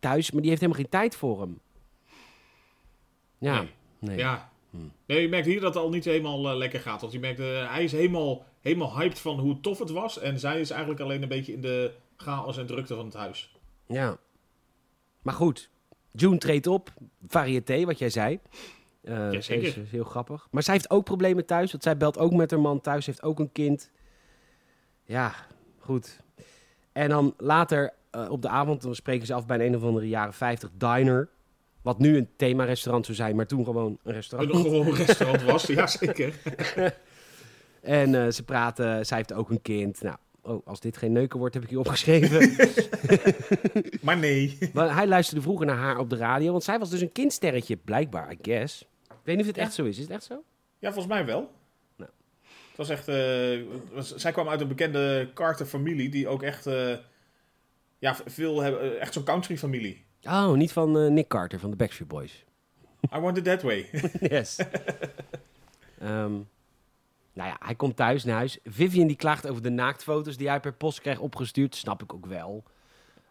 [0.00, 1.60] thuis, maar die heeft helemaal geen tijd voor hem.
[3.38, 3.70] Ja, Nee.
[3.98, 4.16] Nee.
[4.16, 4.50] Ja.
[4.70, 4.76] Hm.
[5.06, 7.00] Nee, je merkt hier dat het al niet helemaal eh, lekker gaat.
[7.00, 10.18] Want je merkt, eh, hij is helemaal, helemaal hyped van hoe tof het was.
[10.18, 13.56] En zij is eigenlijk alleen een beetje in de chaos en drukte van het huis.
[13.86, 14.18] Ja.
[15.22, 15.70] Maar goed,
[16.12, 16.92] June treedt op.
[17.26, 18.38] Variété, wat jij zei.
[19.02, 19.66] Ja, zeker.
[19.66, 20.48] is, is heel grappig.
[20.50, 21.70] Maar zij heeft ook problemen thuis.
[21.70, 23.06] Want zij belt ook met haar man thuis.
[23.06, 23.90] Heeft ook een kind.
[25.04, 25.34] Ja,
[25.78, 26.20] goed.
[26.92, 27.92] En dan later
[28.28, 31.28] op de avond dan spreken ze af bij een, een of andere jaren 50 diner.
[31.88, 34.56] Wat nu een themarestaurant zou zijn, maar toen gewoon een Een restaurant.
[34.56, 36.32] gewoon restaurant was, ja zeker.
[37.80, 40.02] En eh, ze praten, zij heeft ook een kind.
[40.02, 42.56] Nou, oh, als dit geen neuken wordt, heb ik hier opgeschreven.
[44.02, 44.58] Maar nee.
[44.72, 47.76] Maar hij luisterde vroeger naar haar op de radio, want zij was dus een kindsterretje,
[47.76, 48.80] blijkbaar, I guess.
[49.08, 49.96] Ik weet niet of het echt zo is.
[49.96, 50.42] Is het echt zo?
[50.78, 51.50] Ja, volgens mij wel.
[51.96, 52.10] Nou.
[52.68, 53.08] Het was echt...
[53.08, 53.60] eh,
[53.92, 56.66] was- zij kwam uit een bekende Carter-familie die ook echt...
[56.66, 56.94] eh,
[57.98, 59.00] ja, veel hebben...
[59.00, 60.04] echt zo'n country-familie.
[60.22, 62.44] Oh, niet van eh, Nick Carter van de Backstreet Boys.
[63.16, 63.90] I want it that way.
[64.20, 64.58] yes.
[65.98, 66.32] Ehm,
[67.32, 68.58] nou ja, hij komt thuis naar huis.
[68.64, 71.76] Vivian die klaagt over de naaktfoto's die hij per post krijgt opgestuurd.
[71.76, 72.64] Snap ik ook wel.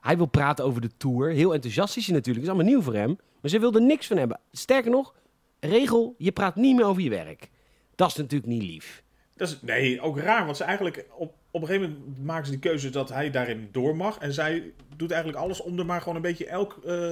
[0.01, 1.29] Hij wil praten over de tour.
[1.29, 2.45] Heel enthousiast is hij natuurlijk.
[2.45, 3.17] is allemaal nieuw voor hem.
[3.41, 4.39] Maar ze wil er niks van hebben.
[4.51, 5.15] Sterker nog,
[5.59, 7.49] regel, je praat niet meer over je werk.
[7.95, 9.03] Dat is natuurlijk niet lief.
[9.35, 10.45] Dat is, nee, ook raar.
[10.45, 11.05] Want ze eigenlijk...
[11.17, 14.17] Op, op een gegeven moment maken ze die keuze dat hij daarin door mag.
[14.17, 17.11] En zij doet eigenlijk alles om er maar gewoon een beetje elk eh,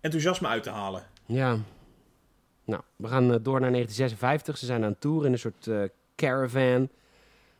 [0.00, 1.06] enthousiasme uit te halen.
[1.26, 1.58] Ja.
[2.64, 4.58] Nou, we gaan eh, door naar 1956.
[4.58, 5.82] Ze zijn aan tour in een soort eh,
[6.16, 6.88] caravan.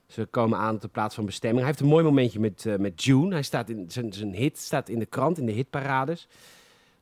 [0.07, 1.61] Ze komen aan op de plaats van bestemming.
[1.61, 3.33] Hij heeft een mooi momentje met, met June.
[3.33, 6.29] Hij staat in zijn, zijn hit staat in de krant, in de hitparades.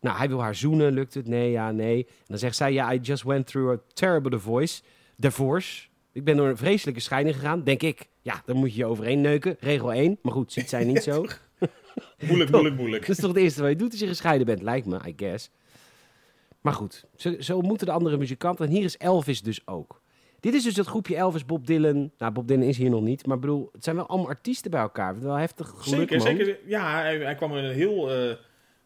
[0.01, 0.93] Nou, hij wil haar zoenen.
[0.93, 1.29] Lukt het?
[1.29, 2.07] Nee, ja, nee.
[2.07, 4.83] En dan zegt zij, ja, I just went through a terrible divorce.
[5.17, 5.89] Divorce.
[6.13, 7.65] Ik ben door een vreselijke scheiding gegaan.
[7.65, 9.57] Denk ik, ja, dan moet je je overheen neuken.
[9.61, 10.19] Regel 1.
[10.23, 11.25] Maar goed, ziet zij niet zo.
[12.27, 13.07] Moeilijk, moeilijk, moeilijk.
[13.07, 15.15] Dat is toch het eerste wat je doet als je gescheiden bent, lijkt me, I
[15.17, 15.51] guess.
[16.61, 18.67] Maar goed, zo, zo moeten de andere muzikanten.
[18.67, 20.01] En hier is Elvis dus ook.
[20.41, 22.11] Dit is dus dat groepje Elvis, Bob Dylan.
[22.19, 23.27] Nou, Bob Dylan is hier nog niet.
[23.27, 25.21] Maar bedoel, het zijn wel allemaal artiesten bij elkaar.
[25.21, 26.27] Wel heftig geluk, Zeker, man.
[26.27, 26.59] zeker.
[26.67, 28.37] Ja, hij, hij kwam in een heel eh,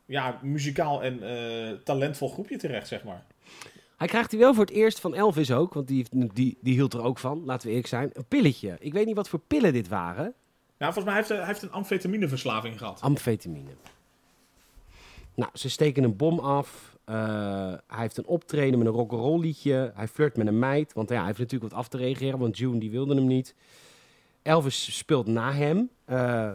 [0.04, 3.24] ja, muzikaal en eh, talentvol groepje terecht, zeg maar.
[4.04, 5.74] Hij krijgt hij wel voor het eerst van Elvis ook.
[5.74, 8.10] Want die, die, die hield er ook van, laten we eerlijk zijn.
[8.12, 8.76] Een pilletje.
[8.78, 10.34] Ik weet niet wat voor pillen dit waren.
[10.78, 13.00] Nou, volgens mij heeft hij, hij heeft een amfetamineverslaving gehad.
[13.00, 13.70] Amfetamine.
[15.34, 16.96] Nou, ze steken een bom af.
[17.04, 17.14] Eh,
[17.86, 19.92] hij heeft een optreden met een rock'n'roll liedje.
[19.94, 20.92] Hij flirt met een meid.
[20.92, 22.38] Want ja, hij heeft natuurlijk wat af te reageren.
[22.38, 23.54] Want June die wilde hem niet.
[24.42, 25.90] Elvis speelt na hem.
[26.04, 26.50] Eh,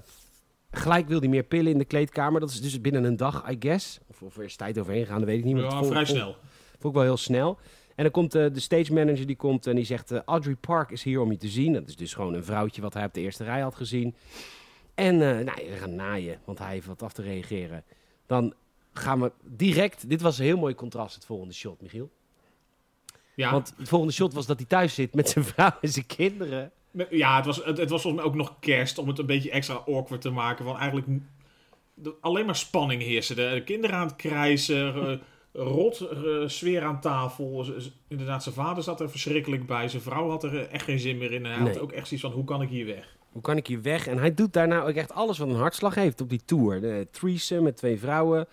[0.71, 2.39] gelijk wil hij meer pillen in de kleedkamer.
[2.39, 3.99] Dat is dus binnen een dag, I guess.
[4.07, 5.57] Of, of er is tijd overheen gegaan, dat weet ik niet.
[5.57, 6.35] het Ja, vrij snel.
[6.79, 7.57] Vond ik wel heel snel.
[7.95, 10.11] En dan komt eh, de stage manager die komt en die zegt...
[10.11, 11.73] eh, Audrey Park is hier om je te zien.
[11.73, 14.15] Dat is dus gewoon een vrouwtje wat hij op de eerste rij had gezien.
[14.95, 17.83] En eh nou, we gaan naaien, want hij heeft wat af te reageren.
[18.25, 18.53] Dan
[18.93, 20.09] gaan we direct...
[20.09, 22.09] Dit was een heel mooi contrast, het volgende shot, Michiel.
[23.35, 26.05] Ja, Want het volgende shot was dat hij thuis zit met zijn vrouw en zijn
[26.05, 26.71] kinderen.
[27.09, 29.51] Ja het, was, het, het was volgens mij ook nog kerst om het een beetje
[29.51, 30.65] extra awkward te maken.
[30.65, 31.07] Want eigenlijk
[32.21, 33.35] alleen maar spanning heerste.
[33.35, 34.93] De, de kinderen aan het krijsen,
[35.53, 37.65] rot eh, sfeer aan tafel.
[38.07, 39.87] Inderdaad, zijn vader zat er verschrikkelijk bij.
[39.89, 41.45] Zijn vrouw had er eh, echt geen zin meer in.
[41.45, 41.73] En hij Nee.
[41.73, 43.17] had ook echt zoiets van, hoe kan ik hier weg?
[43.31, 44.07] Hoe kan ik hier weg?
[44.07, 46.81] En hij doet daarna ook echt alles wat een hartslag heeft op die tour.
[46.81, 48.47] De threesome met twee vrouwen.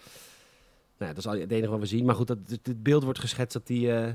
[0.99, 2.05] Nou, dat is al het enige wat we zien.
[2.05, 4.05] Maar goed, dat, het, beeld wordt geschetst dat hij...
[4.07, 4.13] eh,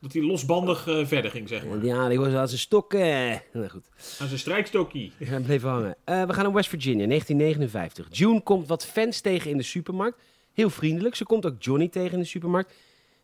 [0.00, 1.84] Dat hij losbandig eh, verder ging, zeg maar.
[1.84, 3.42] ja, die was aan zijn stokken.
[3.52, 3.88] Nou goed.
[4.20, 5.12] Aan zijn strijkstokkie.
[5.24, 5.96] Hij bleef hangen.
[6.04, 8.06] Eh, we gaan naar West Virginia, 1959.
[8.18, 10.18] June komt wat fans tegen in de supermarkt.
[10.58, 11.14] Heel vriendelijk.
[11.14, 12.74] Ze komt ook Johnny tegen in de supermarkt.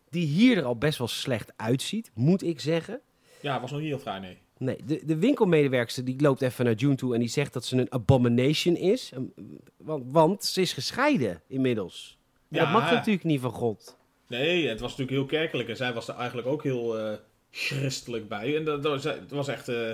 [0.09, 3.01] Die hier er al best wel slecht uitziet, moet ik zeggen.
[3.41, 4.37] Ja, was nog niet heel fraai, nee.
[4.57, 7.77] Nee, de, de winkelmedewerkster die loopt even naar June toe en die zegt dat ze
[7.77, 9.11] een abomination is.
[9.13, 9.33] Een-
[9.77, 12.17] Want, want ze is gescheiden inmiddels.
[12.49, 12.71] En dat Ja.
[12.73, 13.97] mag natuurlijk niet van God.
[14.27, 15.69] Nee, het was natuurlijk heel kerkelijk.
[15.69, 17.17] En zij was er eigenlijk ook heel eh,
[17.51, 18.55] christelijk bij.
[18.57, 19.67] En dat, dat was, echt...
[19.67, 19.91] eh,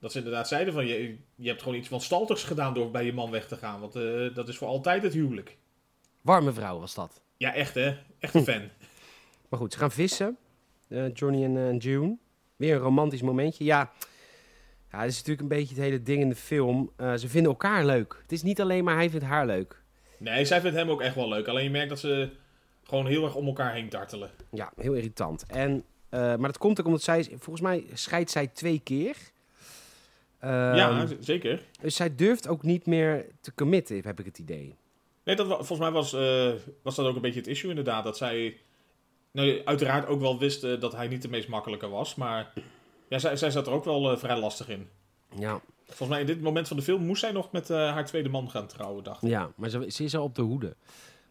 [0.00, 0.86] dat ze inderdaad zeiden van...
[0.86, 3.80] Je, je hebt gewoon iets van staltigs gedaan door bij je man weg te gaan.
[3.80, 5.56] Want eh, dat is voor altijd het huwelijk.
[6.24, 7.20] Warme vrouw was dat.
[7.36, 7.96] Ja, echt hè.
[8.18, 8.62] Echt een fan.
[9.48, 10.36] Maar goed, ze gaan vissen.
[10.88, 12.16] eh, Johnny en eh, June.
[12.56, 13.64] Weer een romantisch momentje.
[13.64, 13.92] Ja,
[14.90, 16.90] ja, dat is natuurlijk een beetje het hele ding in de film.
[16.96, 18.18] Eh, ze vinden elkaar leuk.
[18.22, 19.82] Het is niet alleen maar hij vindt haar leuk.
[20.18, 21.46] Nee, zij vindt hem ook echt wel leuk.
[21.48, 22.30] Alleen je merkt dat ze
[22.84, 24.30] gewoon heel erg om elkaar heen dartelen.
[24.50, 25.44] Ja, heel irritant.
[25.46, 29.16] En, maar dat komt ook omdat zij, volgens mij scheidt zij twee keer.
[30.38, 31.62] Ehm, ja, z- zeker.
[31.80, 34.74] Dus zij durft ook niet meer te committen, heb ik het idee.
[35.24, 38.04] Nee, dat, volgens mij was, eh, was dat ook een beetje het issue inderdaad.
[38.04, 38.56] Dat zij
[39.30, 42.14] nou, uiteraard ook wel wist eh, dat hij niet de meest makkelijke was.
[42.14, 42.52] Maar
[43.08, 44.88] ja, zij, zij zat er ook wel eh, vrij lastig in.
[45.38, 48.06] Ja, Volgens mij in dit moment van de film moest zij nog met eh, haar
[48.06, 49.28] tweede man gaan trouwen, dacht ik.
[49.28, 50.76] ja maar ze, ze is al op de hoede.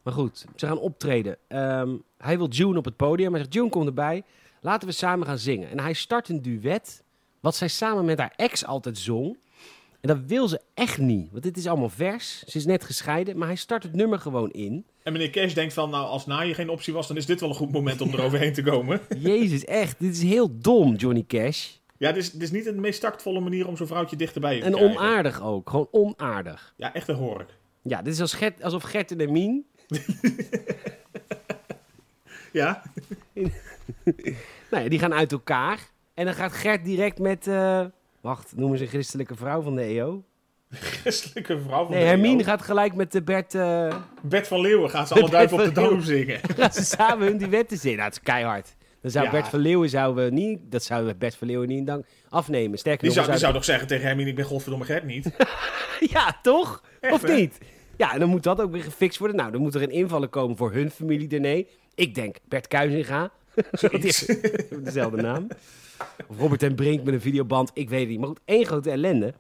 [0.04, 1.38] Maar goed, ze gaan optreden.
[1.48, 3.32] Ehm, hij wil June op het podium.
[3.32, 4.24] Hij zegt, June, kom erbij.
[4.62, 5.70] Laten we samen gaan zingen.
[5.70, 7.04] En hij start een duet,
[7.40, 9.38] wat zij samen met haar ex altijd zong.
[10.04, 12.44] En dat wil ze echt niet, want dit is allemaal vers.
[12.44, 14.86] Ze is net gescheiden, maar hij start het nummer gewoon in.
[15.04, 17.40] En meneer Cash denkt van, nou, als na je geen optie was, dan is dit
[17.40, 19.02] wel een goed moment om eroverheen te komen.
[19.18, 21.72] Jezus, echt, dit is heel dom, Johnny Cash.
[21.98, 24.60] Ja, dit is, dit is niet de meest tactvolle manier om zo'n vrouwtje dichterbij je
[24.62, 24.98] te En krijgen.
[24.98, 26.74] onaardig ook, gewoon onaardig.
[26.78, 27.58] Ja, echt een hork.
[27.82, 29.66] Ja, dit is als Gert, alsof Gert en Mien
[32.52, 32.84] Ja,
[34.72, 35.90] Nou ja, die gaan uit elkaar.
[36.14, 37.48] En dan gaat Gert direct met...
[37.48, 37.86] eh,
[38.24, 40.24] wacht, noemen ze een christelijke vrouw van de EO?
[41.02, 42.44] christelijke vrouw van Nee, de Hermine EO.
[42.44, 43.56] gaat gelijk met de Bert...
[43.56, 46.40] eh, Bert van Leeuwen gaat ze alle duiven op de dam zingen.
[46.58, 47.98] gaan ze samen hun duetten zingen.
[47.98, 48.76] Nou, het is keihard.
[49.02, 49.32] Dan zou Ja.
[49.32, 50.60] Bert van Leeuwen zouden we niet...
[50.64, 52.78] Dat zouden we Bert van Leeuwen niet in dank afnemen.
[52.78, 55.30] Sterker Die nog, zou, die zou toch zeggen tegen Hermine, ik ben godverdomme Gert niet.
[56.14, 56.84] Ja, toch?
[57.00, 57.34] Echt, of hè?
[57.36, 57.58] niet?
[57.98, 59.38] Ja, en dan moet dat ook weer gefixt worden.
[59.38, 61.68] Nou, dan moet er een invaller komen voor hun familie Dene.
[61.96, 63.32] Ik denk Bert Kuizinga.
[64.84, 65.48] Dezelfde naam.
[66.28, 67.72] Of Robert en Brink met een videoband.
[67.74, 68.20] Ik weet het niet.
[68.20, 69.34] Maar goed, één grote ellende.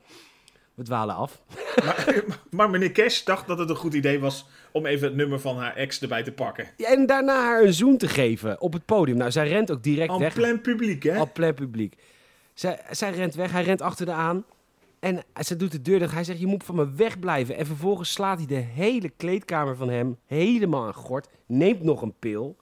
[0.74, 1.42] We dwalen af.
[1.84, 5.40] maar, maar meneer Cash dacht dat het een goed idee was om even het nummer
[5.40, 6.68] van haar ex erbij te pakken.
[6.78, 9.18] Ja, en daarna haar een zoen te geven op het podium.
[9.18, 10.34] Nou, zij rent ook direct weg.
[10.34, 11.18] plein publiek, hè?
[11.18, 11.96] Al plein publiek.
[12.54, 14.46] Zij, zij rent weg, hij rent achter haar aan.
[15.00, 16.14] En ze doet de deur dicht.
[16.14, 17.58] Hij zegt, je moet van me wegblijven.
[17.58, 21.28] En vervolgens slaat hij de hele kleedkamer van hem helemaal aan gort.
[21.46, 22.58] Neemt nog een pil.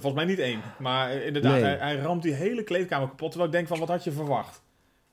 [0.00, 0.60] Volgens mij niet één.
[0.78, 1.62] Maar inderdaad, Nee.
[1.62, 3.28] hij, hij ramt die hele kleedkamer kapot.
[3.30, 4.62] Terwijl ik denk van, wat had je verwacht?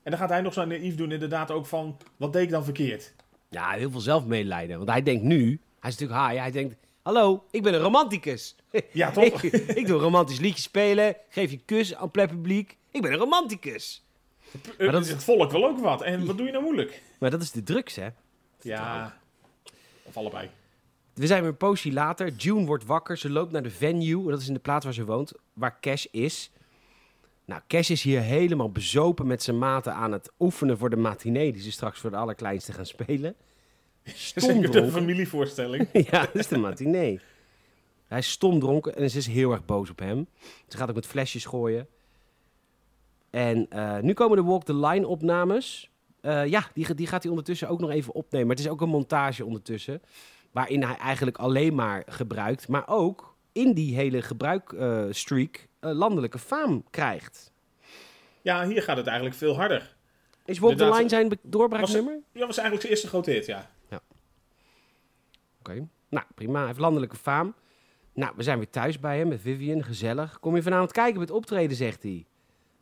[0.02, 2.64] En dan gaat hij nog zo naïef doen, inderdaad ook van, wat deed ik dan
[2.64, 3.12] verkeerd?
[3.48, 4.76] Ja, heel veel zelfmedelijden.
[4.76, 6.40] Want hij denkt nu, hij is natuurlijk high.
[6.42, 8.56] Hij denkt, hallo, ik ben een romanticus.
[8.92, 9.42] Ja, toch?
[9.42, 11.16] ik, ik doe romantisch liedje spelen.
[11.28, 12.76] Geef je kus aan publiek.
[12.90, 14.04] Ik ben een romanticus.
[14.78, 16.02] Eh, dat is- Het volk wil ook wat.
[16.02, 17.02] En wat doe je nou moeilijk?
[17.18, 18.08] Maar dat is de drugs, hè?
[18.60, 19.18] Ja,
[20.02, 20.48] of allebei.
[21.14, 22.28] We zijn weer een poosje later.
[22.28, 23.16] June wordt wakker.
[23.16, 24.30] Ze loopt naar de venue.
[24.30, 25.32] Dat is in de plaats waar ze woont.
[25.52, 26.50] Waar Cash is.
[27.44, 31.52] Nou, Cash is hier helemaal bezopen met zijn maten aan het oefenen voor de matinee.
[31.52, 33.34] Die ze straks voor de allerkleinste gaan spelen.
[34.34, 35.88] Zeker de familievoorstelling.
[36.10, 37.20] ja, dat is de matinee.
[38.06, 40.26] Hij is stomdronken en ze is heel erg boos op hem.
[40.68, 41.86] Ze gaat ook met flesjes gooien.
[43.30, 45.90] En eh, nu komen de Walk the Line opnames.
[46.20, 48.46] Eh, ja, die, die gaat hij ondertussen ook nog even opnemen.
[48.46, 50.02] Maar het is ook een montage ondertussen.
[50.54, 52.68] Waarin hij eigenlijk alleen maar gebruikt.
[52.68, 57.52] Maar ook in die hele gebruikstreak eh landelijke faam krijgt.
[58.42, 59.96] Ja, hier gaat het eigenlijk veel harder.
[60.44, 60.90] Is Walk the.
[60.90, 62.20] Line zijn doorbraaknummer?
[62.32, 63.70] Ja, was eigenlijk zijn eerste grote hit, ja.
[65.58, 65.88] Oké.
[66.08, 66.58] Nou, prima.
[66.58, 67.54] Hij heeft landelijke faam.
[68.14, 69.84] Nou, we zijn weer thuis bij hem met Vivian.
[69.84, 70.40] Gezellig.
[70.40, 72.26] Kom je vanavond kijken met optreden, zegt hij.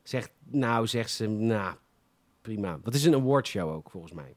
[0.03, 1.75] Zegt, nou, zegt ze, nou,
[2.41, 2.79] prima.
[2.83, 4.37] Dat is een awardshow ook, volgens mij.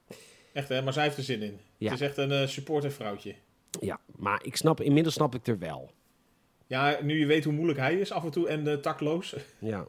[0.56, 0.82] Echt, hè?
[0.82, 1.60] Maar zij heeft er zin in.
[1.78, 1.92] Ja.
[1.92, 3.36] Het is echt een eh, supporter vrouwtje.
[3.80, 5.92] Ja, maar ik snap, inmiddels snap ik er wel.
[6.68, 9.36] Ja, nu je weet hoe moeilijk hij is af en toe en eh, takloos.
[9.60, 9.88] Ja.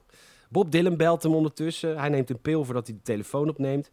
[0.49, 1.99] Bob Dylan belt hem ondertussen.
[1.99, 3.91] Hij neemt een pil voordat hij de telefoon opneemt.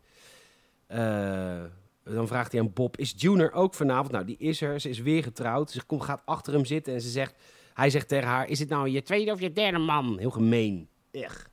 [0.88, 1.64] Eh,
[2.04, 4.12] dan vraagt hij aan Bob, is June er ook vanavond?
[4.12, 4.80] Nou, die is er.
[4.80, 5.72] Ze is weer getrouwd.
[5.72, 7.36] Ze komt, gaat achter hem zitten en ze zegt...
[7.74, 10.18] Hij zegt tegen haar, is dit nou je tweede of je derde man?
[10.20, 10.90] Heel gemeen.
[11.12, 11.50] Echt.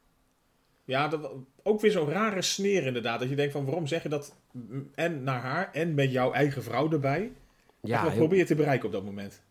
[0.91, 1.31] Ja, dat,
[1.63, 3.21] ook weer zo'n rare sneer inderdaad.
[3.21, 4.37] Dat je denkt van, waarom zeg je dat
[4.95, 7.33] en naar haar en met jouw eigen vrouw erbij?
[7.81, 9.43] Ja, wat probeer je te bereiken op dat moment?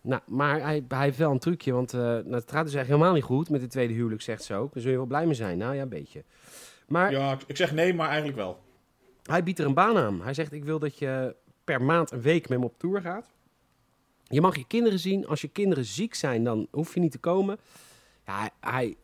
[0.00, 2.86] Nou, maar hij, hij heeft wel een trucje, want eh, nou, het gaat dus eigenlijk
[2.88, 4.72] helemaal niet goed met het tweede huwelijk, zegt ze ook.
[4.72, 5.58] Daar zul je wel blij mee zijn.
[5.58, 6.24] Nou ja, een beetje.
[6.88, 8.60] Maar Ja, ik- ik zeg nee, maar eigenlijk wel.
[9.22, 10.22] hij biedt er een baan aan.
[10.22, 13.30] Hij zegt, ik wil dat je per maand een week met me op tour gaat.
[14.24, 15.26] Je mag je kinderen zien.
[15.26, 17.58] Als je kinderen ziek zijn, dan hoef je niet te komen.
[18.26, 18.96] Ja, hij, hij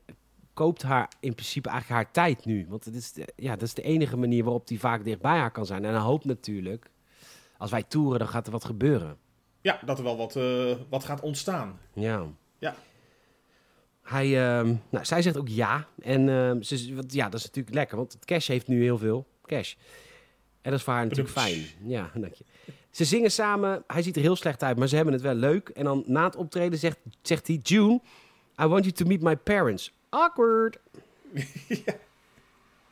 [0.57, 2.67] koopt haar in principe eigenlijk haar tijd nu.
[2.69, 5.39] Want het is de, ja, dat is de enige manier waarop hij vaak dicht bij
[5.39, 5.85] haar kan zijn.
[5.85, 6.91] En hij hoopt natuurlijk,
[7.59, 9.17] als wij toeren, dan gaat er wat gebeuren.
[9.61, 11.79] Ja, dat er wel wat, eh, wat gaat ontstaan.
[11.93, 12.27] Ja.
[12.59, 12.75] Ja.
[14.03, 15.87] Hij, ehm, nou, zij zegt ook ja.
[15.99, 18.99] En ehm, ze, want, ja, dat is natuurlijk lekker, want het cash heeft nu heel
[18.99, 19.75] veel cash.
[20.61, 21.65] En dat is voor haar natuurlijk fijn.
[21.83, 22.45] Ja, dank je.
[22.91, 23.85] Ze zingen samen.
[23.87, 25.69] Hij ziet er heel slecht uit, maar ze hebben het wel leuk.
[25.69, 27.57] En dan na het optreden zegt, zegt hij...
[27.63, 28.01] June,
[28.61, 29.93] I want you to meet my parents.
[30.17, 30.79] Awkward.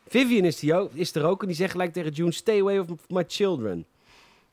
[0.09, 2.33] Vivian is, die ook, is er ook en die zegt gelijk tegen June...
[2.33, 3.87] Stay away from my children.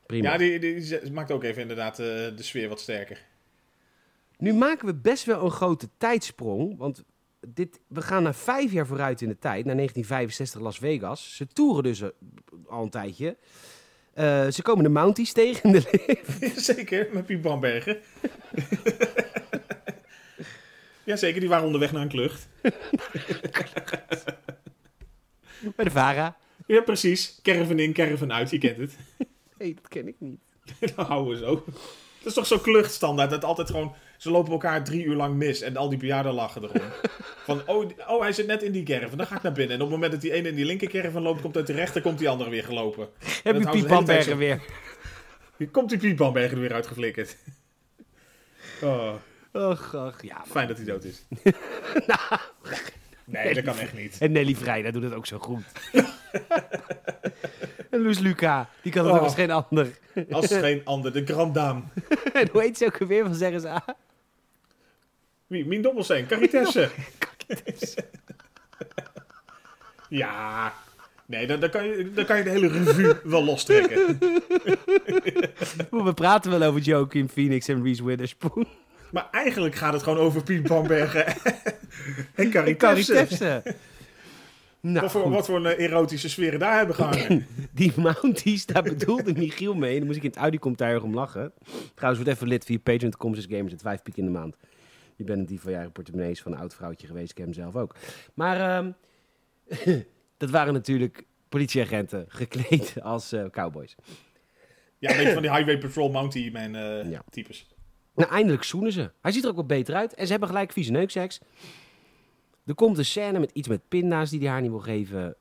[0.06, 0.32] Prima.
[0.32, 3.24] Ja, die, die, die maakt ook even inderdaad eh, de sfeer wat sterker.
[4.38, 6.78] Nu maken we best wel een grote tijdsprong.
[6.78, 7.04] Want
[7.48, 9.64] dit, we gaan naar vijf jaar vooruit in de tijd.
[9.64, 11.36] Naar 1965 Las Vegas.
[11.36, 12.08] Ze toeren dus eh,
[12.66, 13.36] al een tijdje.
[14.14, 16.52] Eh, ze komen de Mounties tegen in de.
[16.72, 17.98] Zeker, met Piet Bambergen.
[21.04, 22.48] Jazeker, die waren onderweg naar een klucht.
[25.76, 26.36] Bij de Vara.
[26.66, 27.38] Ja, precies.
[27.42, 28.96] Caravan in, caravan uit, je kent het.
[29.58, 30.40] Nee, dat ken ik niet.
[30.96, 31.64] Dan houden we zo.
[32.18, 33.30] Dat is toch zo'n kluchtstandaard.
[33.30, 33.94] Dat altijd gewoon...
[34.16, 35.60] Ze lopen elkaar drie uur lang mis.
[35.60, 36.82] En al die bejaarden lachen erom.
[37.44, 39.18] Van, oh, oh, hij zit net in die caravan.
[39.18, 39.76] Dan ga ik naar binnen.
[39.76, 41.40] En op het moment dat die ene in die linker caravan loopt...
[41.40, 43.08] Komt uit de rechter, komt die andere weer gelopen.
[43.42, 44.60] Heb je Piet Bamberger weer?
[45.70, 47.36] Komt die Piet Bamberger er weer uitgeflikkerd.
[48.82, 49.14] Oh,
[49.52, 50.34] Och, och, ja.
[50.36, 50.46] man.
[50.46, 51.24] fijn dat hij dood is.
[53.24, 54.16] Nee, dat kan echt niet.
[54.20, 55.62] En Nelly Vrijda doet het ook zo goed.
[57.90, 59.24] en Loes Luca, die kan het ook Oh.
[59.24, 59.88] als geen ander.
[60.30, 61.82] Als geen ander, de Grand Dame.
[62.32, 63.68] en hoe heet ze ook weer van zeggen ze?
[63.68, 63.88] ah,
[65.46, 65.66] Wie?
[65.66, 66.90] Mien Dommelsteen, Caritesse.
[70.08, 70.72] ja.
[71.26, 74.18] Nee, dan, dan, kan je, dan kan je de hele revue wel lostrekken.
[75.90, 78.66] We praten wel over Joaquin Phoenix en Reese Witherspoon.
[79.12, 81.26] Maar eigenlijk gaat het gewoon over Piet Bambergen
[82.34, 82.76] en.
[82.76, 83.62] Caritesse.
[84.80, 87.46] Nou, Wat voor, wat voor een erotische sferen daar hebben gehangen.
[87.72, 89.96] die Mounties, daar bedoelde Michiel mee.
[89.96, 91.52] Daar moest ik in het erg om lachen.
[91.94, 93.72] Trouwens, word even lid via patreon.com slash gamers.
[93.72, 94.56] Het vijf piek in de maand.
[95.16, 97.30] Je bent het die van jaren portemonnees van een oud vrouwtje geweest.
[97.30, 97.94] Ik heb hem zelf ook.
[98.34, 98.90] Maar ehm,
[100.36, 103.94] dat waren natuurlijk politieagenten gekleed als eh, cowboys.
[104.98, 107.22] Ja, een beetje van die Highway Patrol Mountie Man eh, Ja.
[107.30, 107.71] types.
[108.14, 109.10] Nou, eindelijk zoenen ze.
[109.22, 110.14] Hij ziet er ook wat beter uit.
[110.14, 111.40] En ze hebben gelijk vieze neukseks.
[112.66, 115.36] Er komt een scène met iets met pinda's die hij haar niet wil geven.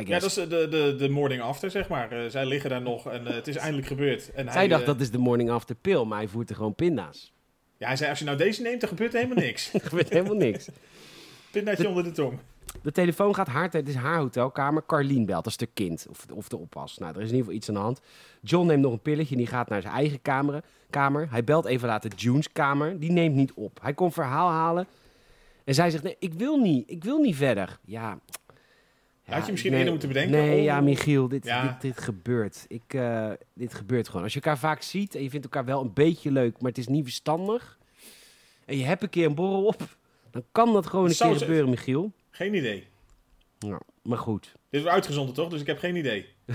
[0.00, 0.08] I guess.
[0.08, 2.12] Ja, dat is de, de, de, morning after, zeg maar.
[2.12, 4.32] Eh, zij liggen daar nog en eh, het is eindelijk gebeurd.
[4.32, 6.56] En Zij hij, dacht eh, dat is de morning after pill, maar hij voert er
[6.56, 7.32] gewoon pinda's.
[7.78, 9.72] Ja, hij zei, als je nou deze neemt, dan gebeurt er helemaal niks.
[9.74, 10.68] Er gebeurt helemaal niks.
[11.56, 12.38] Pindaatje onder de tong.
[12.82, 14.82] De telefoon gaat haar, het is haar hotelkamer.
[14.86, 16.98] Carlien belt, dat is de kind of, of de oppas.
[16.98, 18.00] Nou, er is in ieder geval iets aan de hand.
[18.42, 20.62] John neemt nog een pilletje en die gaat naar zijn eigen kamer.
[20.90, 21.26] kamer.
[21.30, 22.98] Hij belt even later June's kamer.
[22.98, 23.78] Die neemt niet op.
[23.82, 24.86] Hij komt verhaal halen.
[25.64, 26.90] En zij zegt, nee, ik wil niet.
[26.90, 27.78] Ik wil niet verder.
[27.84, 28.18] Ja.
[29.24, 30.32] Had je misschien nee, moeten bedenken?
[30.38, 30.64] Nee, Oh.
[30.64, 31.62] ja, Michiel, dit, Ja.
[31.62, 32.64] Dit, dit gebeurt.
[32.68, 34.22] Ik, eh, dit gebeurt gewoon.
[34.22, 36.78] Als je elkaar vaak ziet en je vindt elkaar wel een beetje leuk, maar het
[36.78, 37.78] is niet verstandig.
[38.64, 39.96] En je hebt een keer een borrel op,
[40.36, 42.12] dan kan dat gewoon een keer gebeuren, Michiel.
[42.30, 42.86] Geen idee.
[43.58, 44.52] Ja, maar goed.
[44.70, 45.48] Dit wordt uitgezonden, toch?
[45.48, 46.26] Dus ik heb geen idee.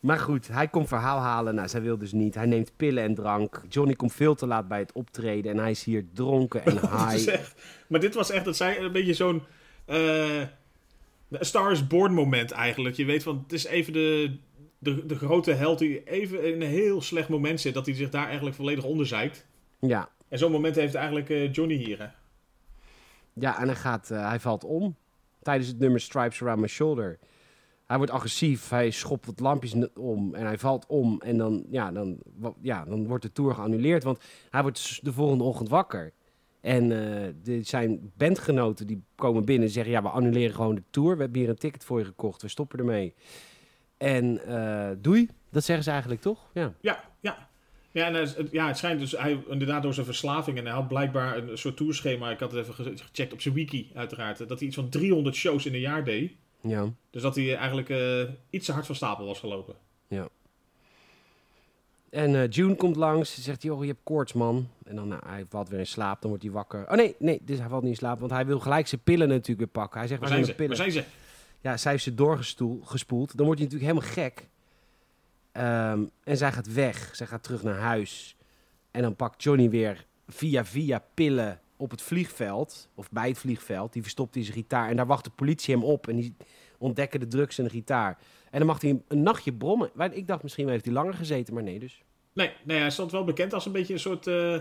[0.00, 1.54] Maar goed, hij komt verhaal halen.
[1.54, 2.34] Nou, zij wil dus niet.
[2.34, 3.62] Hij neemt pillen en drank.
[3.68, 5.52] Johnny komt veel te laat bij het optreden.
[5.52, 7.28] En hij is hier dronken en is high.
[7.28, 7.54] echt-
[7.86, 9.42] maar dit was echt, dat zij een beetje zo'n
[11.30, 12.96] Star is Born moment eigenlijk.
[12.96, 14.36] Je weet van, het is even de,
[14.78, 17.74] de, de grote held die even in een heel slecht moment zit.
[17.74, 19.46] Dat hij zich daar eigenlijk volledig onderzeikt.
[19.80, 21.98] Ja, En zo'n moment heeft eigenlijk eh, Johnny hier.
[21.98, 22.06] Hè?
[23.32, 24.96] ja en hij, gaat, eh, hij valt om.
[25.42, 27.18] Tijdens het nummer Stripes Around My Shoulder.
[27.86, 28.68] Hij wordt agressief.
[28.68, 30.34] Hij schopt wat lampjes om.
[30.34, 31.20] En hij valt om.
[31.20, 32.18] En dan, ja, dan,
[32.60, 34.02] ja, dan wordt de tour geannuleerd.
[34.02, 36.12] Want hij wordt de volgende ochtend wakker.
[36.60, 39.92] En de, zijn bandgenoten die komen binnen en zeggen...
[39.92, 41.16] ja, we annuleren gewoon de tour.
[41.16, 42.42] We hebben hier een ticket voor je gekocht.
[42.42, 43.14] We stoppen ermee.
[43.96, 44.40] En
[45.00, 45.28] doei.
[45.50, 46.50] Dat zeggen ze eigenlijk toch?
[46.52, 46.74] Ja.
[46.80, 47.04] Ja,
[47.96, 48.02] ja.
[48.02, 50.88] Ja, en hij ja, het schijnt dus, hij, inderdaad door zijn verslaving, en hij had
[50.88, 54.58] blijkbaar een soort tourschema, ik had het even ge- gecheckt op zijn wiki uiteraard, dat
[54.58, 56.32] hij iets van 300 shows in een jaar deed.
[56.60, 56.92] Ja.
[57.10, 59.74] Dus dat hij eigenlijk eh, iets te hard van stapel was gelopen.
[62.10, 63.42] En eh, June komt langs.
[63.42, 64.68] Zegt hij, oh, je hebt koorts, man.
[64.84, 66.20] En dan, nou, hij valt weer in slaap.
[66.20, 66.88] Dan wordt hij wakker.
[66.90, 68.18] Oh nee, nee, dus hij valt niet in slaap.
[68.18, 69.98] Want hij wil gelijk zijn pillen natuurlijk weer pakken.
[69.98, 70.62] Hij zegt, Waar zijn zijn ze?
[70.62, 70.92] mijn Waar pillen?
[71.04, 71.12] zijn
[71.60, 71.68] ze?
[71.68, 73.36] Ja, zij heeft ze doorgespoeld.
[73.36, 74.48] Dan wordt hij natuurlijk helemaal gek.
[75.56, 77.10] Ehm, en zij gaat weg.
[77.16, 78.36] Zij gaat terug naar huis.
[78.90, 82.88] En dan pakt Johnny weer via via pillen op het vliegveld.
[82.94, 83.92] Of bij het vliegveld.
[83.92, 84.88] Die verstopt in zijn gitaar.
[84.88, 86.08] En daar wacht de politie hem op.
[86.08, 86.36] En die
[86.78, 88.18] ontdekken de drugs in de gitaar.
[88.50, 89.90] En dan mag hij een nachtje brommen.
[90.12, 91.54] Ik dacht misschien heeft hij langer gezeten.
[91.54, 92.02] Maar nee dus.
[92.32, 94.58] Nee, nee, hij stond wel bekend als een beetje een soort eh,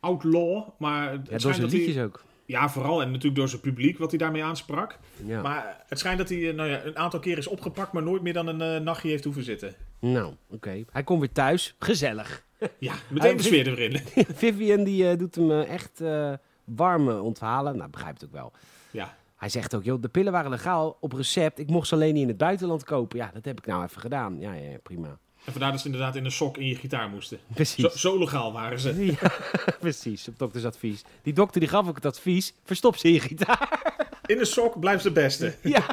[0.00, 0.68] outlaw.
[0.78, 2.24] Maar het Ja, door schijnt zijn dat hij- liedjes ook.
[2.46, 3.00] Ja, vooral.
[3.00, 4.98] En natuurlijk door zijn publiek, wat hij daarmee aansprak.
[5.24, 5.42] Ja.
[5.42, 8.22] Maar het schijnt dat hij eh, nou ja, een aantal keer is opgepakt, maar nooit
[8.22, 9.74] meer dan een eh, nachtje heeft hoeven zitten.
[10.00, 10.84] Nou, oké.
[10.90, 11.74] Hij komt weer thuis.
[11.78, 12.44] Gezellig.
[12.78, 14.00] Ja, meteen de sfeer erin.
[14.34, 16.32] Vivian die eh, doet hem eh, echt eh
[16.64, 17.76] warm onthalen.
[17.76, 18.52] Nou, begrijpt het ook wel.
[18.90, 19.16] Ja.
[19.36, 21.58] Hij zegt ook, joh, de pillen waren legaal op recept.
[21.58, 23.18] Ik mocht ze alleen niet in het buitenland kopen.
[23.18, 24.40] Ja, dat heb ik nou even gedaan.
[24.40, 25.18] Ja, ja, ja, prima.
[25.44, 27.38] En vandaar dat ze inderdaad in een sok in je gitaar moesten.
[27.54, 27.84] Precies.
[27.84, 29.04] Zo, zo legaal waren ze.
[29.04, 29.32] Ja,
[29.80, 31.04] precies, op doktersadvies.
[31.22, 33.94] Die dokter die gaf ook het advies, verstop ze in je gitaar.
[34.26, 35.54] In een sok blijft de beste.
[35.62, 35.84] Ja.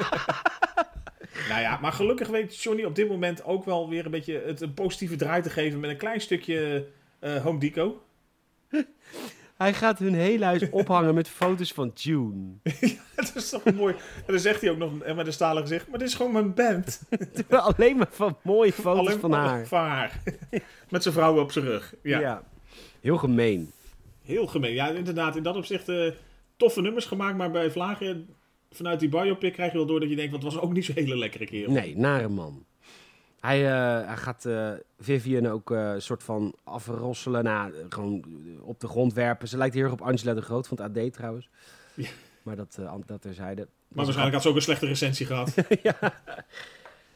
[1.48, 4.60] Nou ja, maar gelukkig weet Johnny op dit moment ook wel weer een beetje het
[4.60, 6.86] een positieve draai te geven met een klein stukje
[7.18, 8.02] eh, Home Deco.
[9.56, 12.44] Hij gaat hun hele huis ophangen met foto's van June.
[13.16, 13.94] Het is toch mooi.
[13.94, 16.32] En dan zegt hij ook nog eh, met een stalen gezicht, maar dit is gewoon
[16.32, 17.02] mijn band.
[17.48, 19.66] Alleen maar van mooie foto's Alleen van haar.
[19.66, 20.22] Van haar.
[20.88, 21.94] met zijn vrouw op zijn rug.
[22.02, 22.20] Ja.
[22.20, 22.42] Ja.
[23.00, 23.72] Heel gemeen.
[24.22, 24.74] Heel gemeen.
[24.74, 25.36] Ja, inderdaad.
[25.36, 26.12] In dat opzicht eh,
[26.56, 28.28] toffe nummers gemaakt, maar bij Vlagen
[28.70, 30.94] vanuit die biopic krijg je wel door dat je denkt, wat was ook niet zo'n
[30.94, 31.72] hele lekkere kerel.
[31.72, 32.66] Nee, nare man.
[33.40, 37.44] Hij, eh, hij gaat eh, Vivian ook eh, een soort van afrosselen.
[37.44, 38.24] Nou, gewoon
[38.60, 39.48] op de grond werpen.
[39.48, 41.48] Ze lijkt heel erg op Angela de Groot van het AD trouwens.
[41.94, 42.08] Ja.
[42.42, 43.68] Maar dat, dat terzijde.
[43.88, 45.54] Maar waarschijnlijk had ze ook een slechte recensie gehad.
[45.82, 46.14] ja.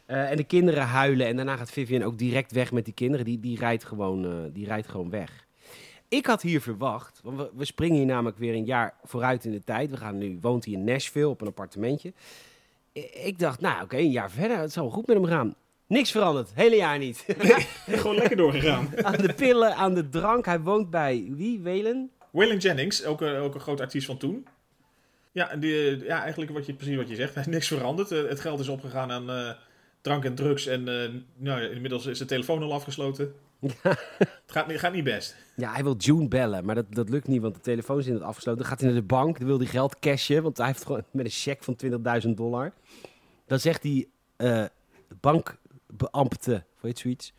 [0.07, 1.27] En de kinderen huilen.
[1.27, 3.25] En daarna gaat Vivian ook direct weg met die kinderen.
[3.25, 5.47] Die, die, rijdt, gewoon, die rijdt gewoon weg.
[6.13, 9.51] Ik had hier verwacht, want we, we springen hier namelijk weer een jaar vooruit in
[9.53, 9.91] de tijd.
[9.91, 12.13] We gaan nu, woont hij in Nashville op een appartementje.
[13.13, 15.55] Ik dacht, nou oké, een jaar verder, het zal goed met hem gaan.
[15.87, 17.25] Niks veranderd, hele jaar niet.
[17.87, 19.05] Gewoon lekker doorgegaan.
[19.05, 20.45] aan de pillen, aan de drank.
[20.45, 21.61] Hij woont bij wie?
[21.61, 22.11] Welen?
[22.31, 24.47] Waylon Jennings, ook, een- ook een groot artiest van toen.
[25.33, 27.35] Ja, en die, ja, eigenlijk wat je, precies wat je zegt.
[27.35, 28.11] Hij is niks veranderd.
[28.11, 29.51] Eh, het geld is opgegaan aan eh,
[30.01, 30.67] drank en drugs.
[30.67, 33.35] En eh, nou, inmiddels is de telefoon al afgesloten.
[33.71, 33.99] Het
[34.47, 35.37] gaat, niet- gaat niet best.
[35.57, 38.29] Ja, hij wil June bellen, maar dat, dat lukt niet, want de telefoon is inderdaad
[38.29, 38.61] afgesloten.
[38.61, 41.05] Dan gaat hij naar de bank, dan wil hij geld cashen, want hij heeft gewoon
[41.11, 41.77] met een cheque van
[42.27, 42.73] 20.000 dollar.
[43.47, 44.65] Dan zegt die eh
[45.21, 47.33] bankbeambte, hoe heet zoiets?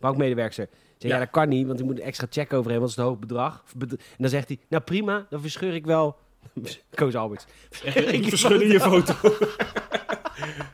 [0.00, 0.54] Bankmedewerker.
[0.54, 0.68] Zeg,
[0.98, 1.08] ja.
[1.08, 1.18] Ja.
[1.18, 3.10] dat kan niet, want ik moet een extra check over hebben, want het is een
[3.10, 3.64] hoog bedrag.
[3.78, 6.16] En dan zegt hij, nou prima, dan verscheur ik wel...
[6.94, 7.46] Koos Alberts.
[7.94, 9.14] Ik verschudde je foto.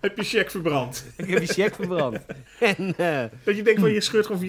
[0.00, 1.06] Heb je check verbrand?
[1.16, 2.18] Ik heb die cheque verbrand.
[2.60, 4.40] En, eh, Dat je denkt van je scheurt gewoon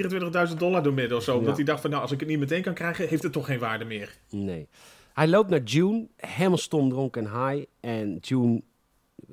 [0.50, 1.34] 24.000 dollar door midden of zo.
[1.38, 1.56] Omdat Ja.
[1.56, 3.60] hij dacht van nou als ik het niet meteen kan krijgen heeft het toch geen
[3.60, 4.18] waarde meer.
[4.30, 4.68] Nee.
[5.14, 7.66] Hij loopt naar June, helemaal stom dronken en high.
[7.80, 8.62] En June,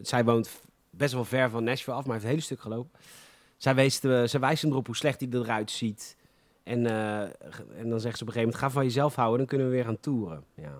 [0.02, 0.50] zij woont
[0.90, 3.00] best wel ver van Nashville af, maar heeft een hele stuk gelopen.
[3.56, 6.16] Zij wijst, eh, zij wijst hem erop hoe slecht hij eruit ziet.
[6.62, 7.20] En, eh,
[7.78, 9.72] en dan zegt ze op een gegeven moment, ga van jezelf houden, dan kunnen we
[9.72, 10.44] weer gaan toeren.
[10.54, 10.78] Ja.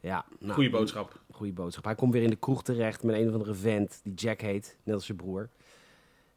[0.00, 1.20] Ja, nou, Goeie boodschap.
[1.30, 1.84] Goeie boodschap.
[1.84, 4.76] Hij komt weer in de kroeg terecht met een of andere vent die Jack heet,
[4.82, 5.48] net als zijn broer.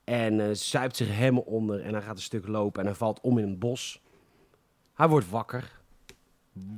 [0.03, 3.21] En eh zuipt zich helemaal onder en hij gaat een stuk lopen en hij valt
[3.21, 4.01] om in een bos.
[4.93, 5.79] Hij wordt wakker.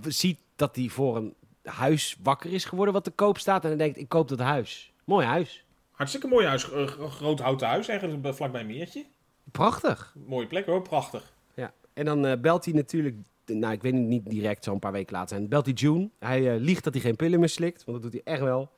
[0.08, 3.62] Ziet dat hij voor een huis wakker is geworden wat te koop staat.
[3.64, 4.94] En hij denkt, ik koop dat huis.
[5.04, 5.66] Mooi huis.
[5.92, 6.64] Hartstikke mooi huis.
[7.00, 9.06] groot houten huis eigenlijk bij- vlakbij een meertje.
[9.52, 10.16] Prachtig.
[10.28, 11.34] Mooie plek hoor, prachtig.
[11.54, 11.74] Ja.
[11.94, 13.16] En dan eh, belt hij natuurlijk,
[13.46, 15.48] nou ik weet niet, niet direct, zo'n paar weken later zijn.
[15.50, 16.10] Belt hij June.
[16.20, 18.70] Hij eh, liegt dat hij geen pillen meer slikt, want dat doet hij echt wel.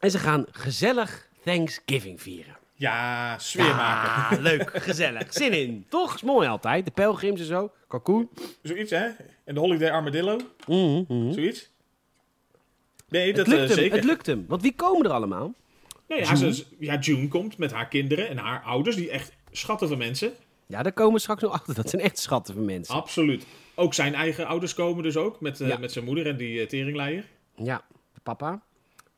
[0.00, 2.56] En ze gaan gezellig Thanksgiving vieren.
[2.74, 4.42] Ja, sfeer maken.
[4.42, 5.32] Leuk, gezellig.
[5.32, 5.86] Zin in.
[5.88, 6.14] Toch?
[6.14, 6.84] Is mooi altijd.
[6.84, 7.70] De pelgrims en zo.
[7.88, 8.28] Kalkoen.
[8.62, 9.06] Zoiets hè?
[9.44, 10.36] En de Holiday Armadillo,
[10.66, 11.32] Mhm, mhm.
[11.32, 11.70] zoiets.
[13.08, 13.96] Nee, Het dat lukt eh, hem, zeker.
[13.96, 14.44] het lukt hem.
[14.48, 15.54] Want wie komen er allemaal?
[16.08, 19.88] Nee, ja, ze, ja, June komt met haar kinderen en haar ouders, die echt schatten
[19.88, 20.32] van mensen.
[20.68, 21.74] Ja, daar komen we straks nog achter.
[21.74, 22.94] Dat zijn echt schatten van mensen.
[22.94, 23.46] Absoluut.
[23.74, 25.76] Ook zijn eigen ouders komen dus ook, met, eh, Ja.
[25.78, 27.24] met zijn moeder en die uh, teringleier.
[27.54, 28.62] Ja, de papa,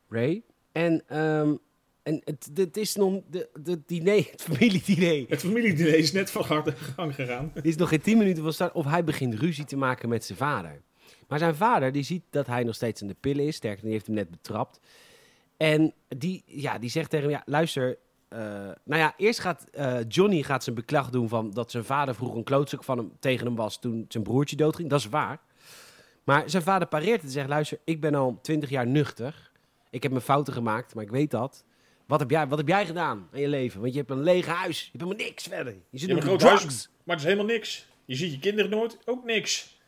[0.09, 0.41] Ray.
[0.71, 1.55] En, ehm,
[2.03, 3.21] en het, het is nog...
[3.29, 5.25] De, de diner, het familiediner...
[5.29, 7.51] Het familiediner is net van harte gang gegaan.
[7.53, 8.73] Die is nog geen tien minuten van start.
[8.73, 10.81] Of hij begint ruzie te maken met zijn vader.
[11.27, 13.55] Maar zijn vader, die ziet dat hij nog steeds aan de pillen is.
[13.55, 14.79] Sterker, die heeft hem net betrapt.
[15.57, 17.97] En die, ja, die zegt tegen hem, ja, luister...
[18.31, 18.39] eh,
[18.83, 22.37] nou ja, eerst gaat eh, Johnny gaat zijn beklag doen van dat zijn vader vroeger
[22.37, 24.89] een klootzak van hem tegen hem was toen zijn broertje doodging.
[24.89, 25.39] Dat is waar.
[26.23, 29.51] Maar zijn vader pareert en zegt, luister, ik ben al twintig jaar nuchter.
[29.89, 31.63] Ik heb mijn fouten gemaakt, maar ik weet dat.
[32.05, 33.81] Wat heb jij, wat heb jij gedaan in je leven?
[33.81, 34.79] Want je hebt een leeg huis.
[34.79, 35.73] Je hebt helemaal niks verder.
[35.89, 37.87] Je zit nog een in groot huis, maar het is helemaal niks.
[38.05, 39.79] Je ziet je kinderen nooit, ook niks.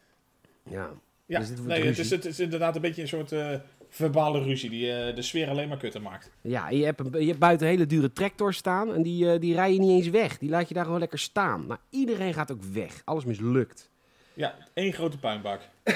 [0.70, 0.90] Ja.
[1.26, 3.56] Ja, Dus nee, het is, het is inderdaad een beetje een soort eh,
[3.96, 6.30] verbale ruzie die eh, de sfeer alleen maar kutter maakt.
[6.42, 9.40] Ja, je hebt, een, je hebt buiten een hele dure tractor staan en die, eh,
[9.40, 10.38] die rij je niet eens weg.
[10.38, 11.66] Die laat je daar gewoon lekker staan.
[11.66, 13.02] Maar iedereen gaat ook weg.
[13.06, 13.90] Alles mislukt.
[14.34, 15.62] Ja, één grote puinbak.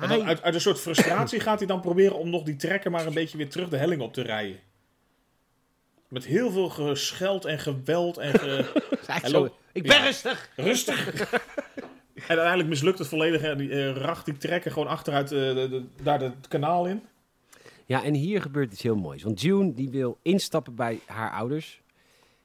[0.00, 2.90] En dan uit, uit een soort frustratie gaat hij dan proberen om nog die trekker
[2.90, 4.58] maar een beetje weer terug de helling op te rijden.
[6.08, 8.82] Met heel veel gescheld en geweld en ge...
[9.28, 10.02] zo, ik ben Ja.
[10.04, 10.50] rustig.
[10.56, 11.06] rustig.
[12.14, 16.02] en uiteindelijk mislukt het volledig en die eh, racht die trekker gewoon achteruit de, de-
[16.02, 17.02] daar het kanaal in.
[17.90, 19.22] Ja, en hier gebeurt iets heel moois.
[19.22, 21.82] Want June die wil instappen bij haar ouders.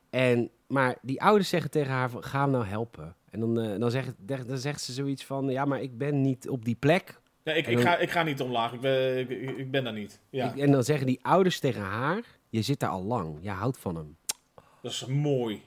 [0.10, 3.16] En, maar die ouders zeggen tegen haar van, ga hem nou helpen.
[3.32, 4.14] En dan, eh, dan, zegt,
[4.48, 7.20] dan zegt ze zoiets van, ja, maar ik ben niet op die plek.
[7.44, 10.20] Ja, ik, ik, ga, ik ga niet omlaag, ik ben, ik, ik ben daar niet.
[10.30, 13.38] Ja, Ik- en dan zeggen die ouders tegen haar, je zit daar al lang.
[13.42, 14.18] Je houdt van hem.
[14.82, 15.62] dat is mooi.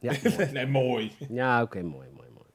[0.00, 0.52] Ja, mooi.
[0.52, 1.12] nee, mooi.
[1.28, 2.48] ja oké, mooi, mooi, mooi.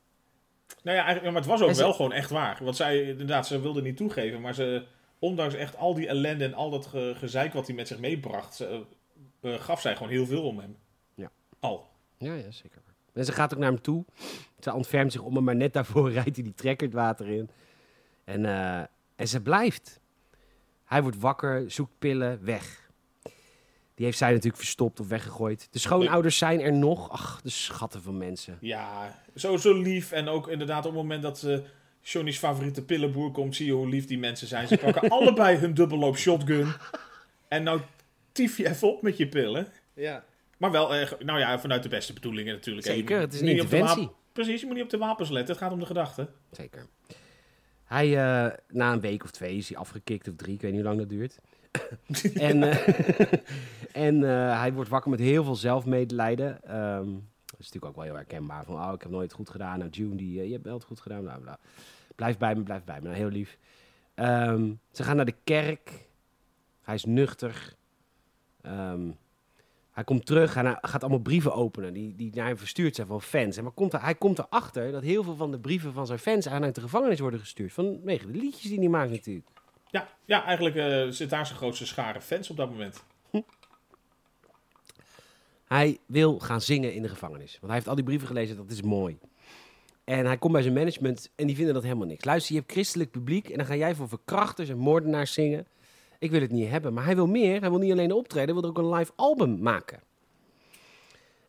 [0.83, 2.59] Nou ja, maar het was ook ze- wel gewoon echt waar.
[2.63, 4.41] Want zij, inderdaad, ze wilde niet toegeven.
[4.41, 4.85] Maar ze,
[5.19, 8.55] ondanks echt al die ellende en al dat ge- gezeik wat hij met zich meebracht,
[8.55, 8.83] ze,
[9.41, 10.77] eh, gaf zij gewoon heel veel om hem.
[11.15, 11.31] Ja.
[11.59, 11.87] Al.
[12.17, 12.81] Ja, ja, zeker.
[13.13, 14.05] En ze gaat ook naar hem toe.
[14.59, 17.49] Ze ontfermt zich om hem, maar net daarvoor rijdt hij die trekker het water in.
[18.23, 18.79] En, eh,
[19.15, 19.99] en ze blijft.
[20.85, 22.89] Hij wordt wakker, zoekt pillen, weg.
[23.95, 25.67] Die heeft zij natuurlijk verstopt of weggegooid.
[25.71, 27.09] De schoonouders zijn er nog.
[27.09, 28.57] Ach, de schatten van mensen.
[28.61, 30.11] Ja, zo, zo lief.
[30.11, 31.63] En ook inderdaad op het moment dat ze
[32.11, 34.67] Johnny's favoriete pillenboer komt, zie je hoe lief die mensen zijn.
[34.67, 36.67] Ze pakken allebei hun dubbelloop shotgun.
[37.47, 37.81] En nou
[38.31, 39.67] tief je even op met je pillen.
[39.93, 40.23] Ja.
[40.57, 42.85] Maar wel, eh, nou ja, vanuit de beste bedoelingen natuurlijk.
[42.85, 44.09] Zeker, het is een niet op de interventie.
[44.33, 45.55] Precies, je moet niet op de wapens letten.
[45.55, 46.29] Het gaat om de gedachten.
[46.51, 46.85] Zeker.
[47.83, 50.81] Hij, eh, na een week of twee is hij afgekikt, of drie, ik weet niet
[50.81, 51.39] hoe lang dat duurt.
[52.49, 52.87] en eh,
[54.07, 56.63] en eh, hij wordt wakker met heel veel zelfmedelijden.
[56.63, 57.11] Ehm,
[57.45, 58.65] dat is natuurlijk ook wel heel herkenbaar.
[58.65, 59.79] Van, oh, ik heb nooit goed gedaan.
[59.79, 61.21] Nou, June, die, je hebt wel het goed gedaan.
[61.21, 61.59] Bla, bla.
[62.17, 63.03] Blijf bij me, blijf bij me.
[63.03, 63.57] Nou, heel lief.
[64.13, 66.07] Ehm, ze gaan naar de kerk.
[66.81, 67.75] Hij is nuchter.
[68.61, 69.11] Ehm,
[69.91, 73.07] hij komt terug en hij gaat allemaal brieven openen die, die naar hem verstuurd zijn
[73.07, 73.57] van fans.
[73.57, 76.19] En maar komt er, hij komt erachter dat heel veel van de brieven van zijn
[76.19, 77.73] fans aan uit de gevangenis worden gestuurd.
[77.73, 79.47] Vanwege de liedjes die hij maakt natuurlijk.
[79.89, 83.03] Ja, ja eigenlijk eh, zit daar zijn grootste schare fans op dat moment.
[85.67, 87.51] Hij wil gaan zingen in de gevangenis.
[87.51, 89.17] Want hij heeft al die brieven gelezen, dat is mooi.
[90.07, 92.25] En hij komt bij zijn management en die vinden dat helemaal niks.
[92.25, 95.67] Luister, je hebt christelijk publiek en dan ga jij voor verkrachters en moordenaars zingen.
[96.19, 97.59] Ik wil het niet hebben, maar hij wil meer.
[97.59, 99.99] Hij wil niet alleen optreden, hij wil er ook een live album maken.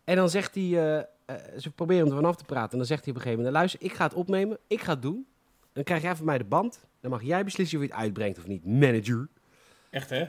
[0.05, 2.73] En dan zegt hij, eh, eh, ze proberen hem er vanaf te praten.
[2.73, 4.93] En dan zegt hij op een gegeven moment, luister, ik ga het opnemen, ik ga
[4.93, 5.27] het doen.
[5.73, 6.87] Dan krijg jij van mij de band.
[7.01, 9.29] Dan mag jij beslissen of je het uitbrengt of niet, manager.
[9.91, 10.21] Echt, hè?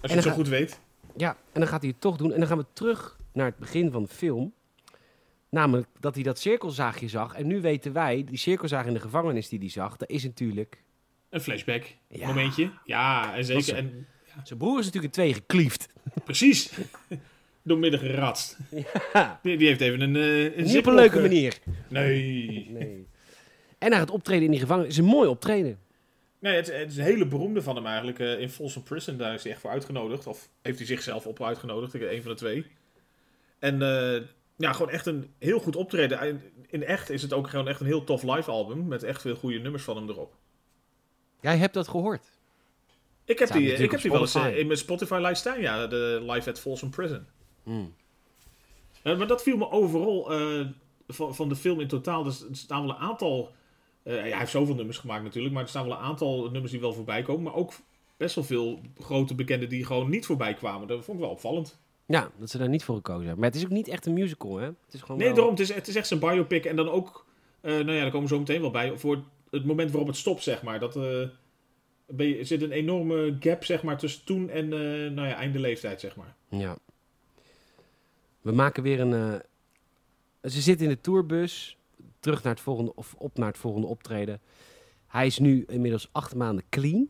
[0.00, 0.80] Als je het zo goed weet.
[1.16, 2.32] Ja, en dan gaat hij het toch doen.
[2.32, 4.52] En dan gaan we terug naar het begin van de film.
[5.52, 7.34] Namelijk dat hij dat cirkelzaagje zag.
[7.34, 10.82] En nu weten wij, die cirkelzaag in de gevangenis die hij zag, dat is natuurlijk...
[11.30, 11.84] Een flashback.
[12.08, 12.26] Ja.
[12.26, 12.70] Momentje.
[12.84, 13.62] Ja, en zeker.
[13.62, 14.06] ze- En,
[14.44, 15.88] Zijn broer is natuurlijk in twee gekliefd.
[16.24, 16.72] precies.
[17.62, 18.58] Doormidden geratst.
[19.12, 21.58] Ja, Die, die heeft even een, eh een niet op een leuke eh, manier.
[21.88, 22.66] Nee.
[22.70, 23.06] Nee.
[23.78, 25.78] En naar het optreden in die gevangenis is een mooi optreden.
[26.38, 28.18] Nee, het, het is een hele beroemde van hem eigenlijk.
[28.18, 30.26] eh, in Folsom Prison, daar is hij echt voor uitgenodigd.
[30.26, 32.66] Of heeft hij zichzelf op uitgenodigd, ik- een van de twee.
[33.58, 33.82] En
[34.62, 36.18] ja, gewoon echt een heel goed optreden.
[36.18, 38.86] En In echt is het ook gewoon echt een heel tof live album.
[38.86, 40.34] Met echt veel goede nummers van hem erop.
[41.40, 42.30] Jij hebt dat gehoord.
[43.24, 45.86] Ik heb die, ik heb die wel eens eh, in mijn Spotify-lijst staan, ja.
[45.86, 47.26] De Live at Folsom Prison.
[47.62, 47.94] Hmm.
[49.02, 50.66] Eh, maar dat viel me overal eh,
[51.08, 52.22] van, van de film in totaal.
[52.22, 53.52] Dus er staan wel een aantal.
[54.02, 55.54] ja, hij heeft zoveel nummers gemaakt natuurlijk.
[55.54, 57.42] Maar er staan wel een aantal nummers die wel voorbij komen.
[57.42, 57.72] Maar ook
[58.16, 60.88] best wel veel grote bekenden die gewoon niet voorbij kwamen.
[60.88, 61.80] Dat vond ik wel opvallend.
[62.12, 63.38] Ja, dat ze daar niet voor gekozen hebben.
[63.40, 64.64] Maar het is ook niet echt een musical, hè?
[64.66, 65.52] Het is gewoon Nee, wel- daarom.
[65.54, 66.64] Het is, het is echt zijn biopic.
[66.64, 67.26] En dan ook.
[67.60, 68.98] eh, nou ja, daar komen we zo meteen wel bij.
[68.98, 70.78] Voor het moment waarop het stopt, zeg maar.
[70.80, 70.96] Dat.
[70.96, 71.02] eh,
[72.06, 74.78] ben je- er zit een enorme gap, zeg maar, tussen toen en eh,
[75.10, 76.34] nou ja, einde leeftijd, zeg maar.
[76.48, 76.76] Ja.
[78.40, 79.42] We maken weer een.
[80.42, 81.76] Ze zitten in de tourbus.
[82.20, 82.94] Terug naar het volgende.
[82.94, 84.40] Of op naar het volgende optreden.
[85.06, 87.08] Hij is nu inmiddels acht maanden clean.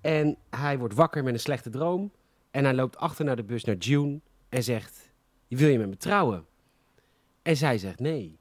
[0.00, 2.10] En hij wordt wakker met een slechte droom.
[2.54, 4.20] En hij loopt achter naar de bus naar June.
[4.48, 5.12] En zegt:
[5.48, 6.44] Wil je met me trouwen?
[7.42, 8.38] En zij zegt nee.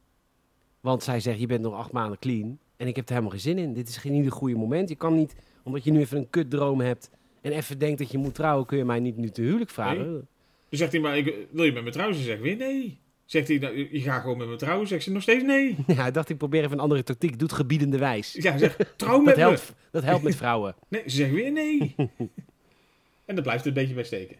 [0.79, 2.59] Want zij zegt: Je bent nog acht maanden clean.
[2.77, 3.73] En ik heb er helemaal geen zin in.
[3.73, 4.89] Dit is geen een goede moment.
[4.89, 7.09] Je kan niet, omdat je nu even een kutdroom hebt.
[7.41, 10.03] En even denkt dat je moet trouwen, kun je mij niet nu te huwelijk vragen.
[10.05, 10.27] Dan
[10.69, 12.15] zegt hij, maar ik, wil je met me trouwen?
[12.15, 12.99] Ze zegt weer nee.
[13.25, 14.87] Zegt hij, nou, je gaat gewoon met me trouwen?
[14.87, 15.75] Zegt ze nog steeds nee.
[15.87, 17.39] Ja, hij dacht ik probeer even een andere tactiek.
[17.39, 18.33] Doet gebiedende wijs.
[18.33, 19.41] Ja, zegt, trouw met Dat me.
[19.41, 20.75] helpt, dat helpt met vrouwen.
[20.89, 21.95] Nee, ze zegt weer nee.
[23.33, 24.37] en daar blijft het een beetje bij steken.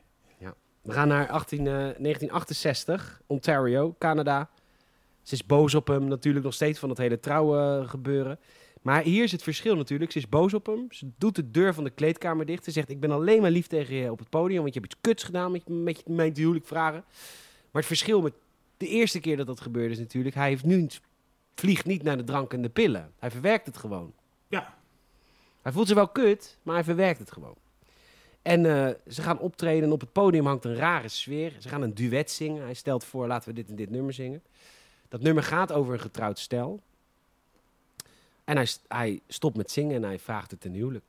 [0.84, 4.50] We gaan naar 18, eh, 1968, Ontario, Canada.
[5.22, 8.40] Ze is boos op hem natuurlijk nog steeds van het hele trouwen gebeuren.
[8.82, 10.12] Maar hier is het verschil natuurlijk.
[10.12, 10.86] Ze is boos op hem.
[10.90, 12.64] Ze doet de deur van de kleedkamer dicht.
[12.64, 14.94] Ze zegt, ik ben alleen maar lief tegen je op het podium, want je hebt
[14.94, 17.04] iets kuts gedaan met, met je mijn huwelijk vragen.
[17.72, 18.34] Maar het verschil met
[18.78, 20.88] de eerste keer dat dat gebeurde is natuurlijk, hij heeft nu,
[21.56, 23.12] vliegt niet naar de drank en de pillen.
[23.20, 24.14] Hij verwerkt het gewoon.
[24.48, 24.78] Ja.
[25.62, 27.56] Hij voelt zich wel kut, maar hij verwerkt het gewoon.
[28.44, 31.54] En eh, ze gaan optreden en op het podium hangt een rare sfeer.
[31.60, 32.64] Ze gaan een duet zingen.
[32.64, 34.44] Hij stelt voor, laten we dit en dit nummer zingen.
[35.08, 36.82] Dat nummer gaat over een getrouwd stel.
[38.44, 41.06] En hij, hij stopt met zingen en hij vraagt het ten huwelijk.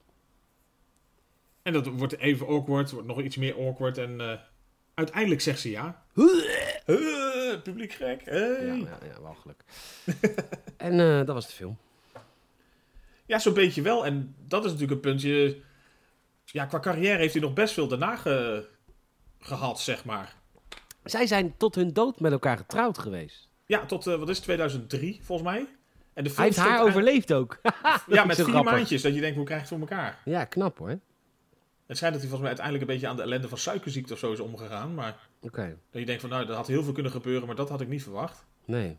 [1.63, 3.99] En dat wordt even awkward, wordt nog iets meer awkward.
[3.99, 4.39] En eh,
[4.95, 6.05] uiteindelijk zegt ze ja.
[7.63, 8.25] Publiek gek.
[8.25, 8.67] Hey.
[8.67, 9.65] Ja, ja, ja walgelijk.
[10.77, 11.77] en eh, dat was de film.
[13.27, 14.07] Ja, zo'n beetje wel.
[14.07, 15.63] En dat is natuurlijk een puntje.
[16.45, 18.69] Ja, qua carrière heeft hij nog best veel daarna ge-
[19.41, 20.35] gehad, zeg maar.
[21.05, 23.49] Zij zijn tot hun dood met elkaar getrouwd geweest.
[23.67, 25.67] Ja, tot, eh, wat is het, 2003 volgens mij.
[26.13, 27.59] En de film Hij heeft haar eigenlijk- overleefd ook.
[28.07, 28.73] Ja, met vier grappig.
[28.73, 29.03] maandjes.
[29.03, 30.19] Dat je denkt, hoe krijg je het voor elkaar?
[30.25, 30.99] ja, knap hoor.
[31.87, 34.19] Het schijnt dat hij volgens mij uiteindelijk een beetje aan de ellende van suikerziekte of
[34.19, 34.95] zo is omgegaan.
[34.95, 37.69] Maar Oké, dat je denkt van, nou, dat had heel veel kunnen gebeuren, maar dat
[37.69, 38.45] had ik niet verwacht.
[38.65, 38.99] nee.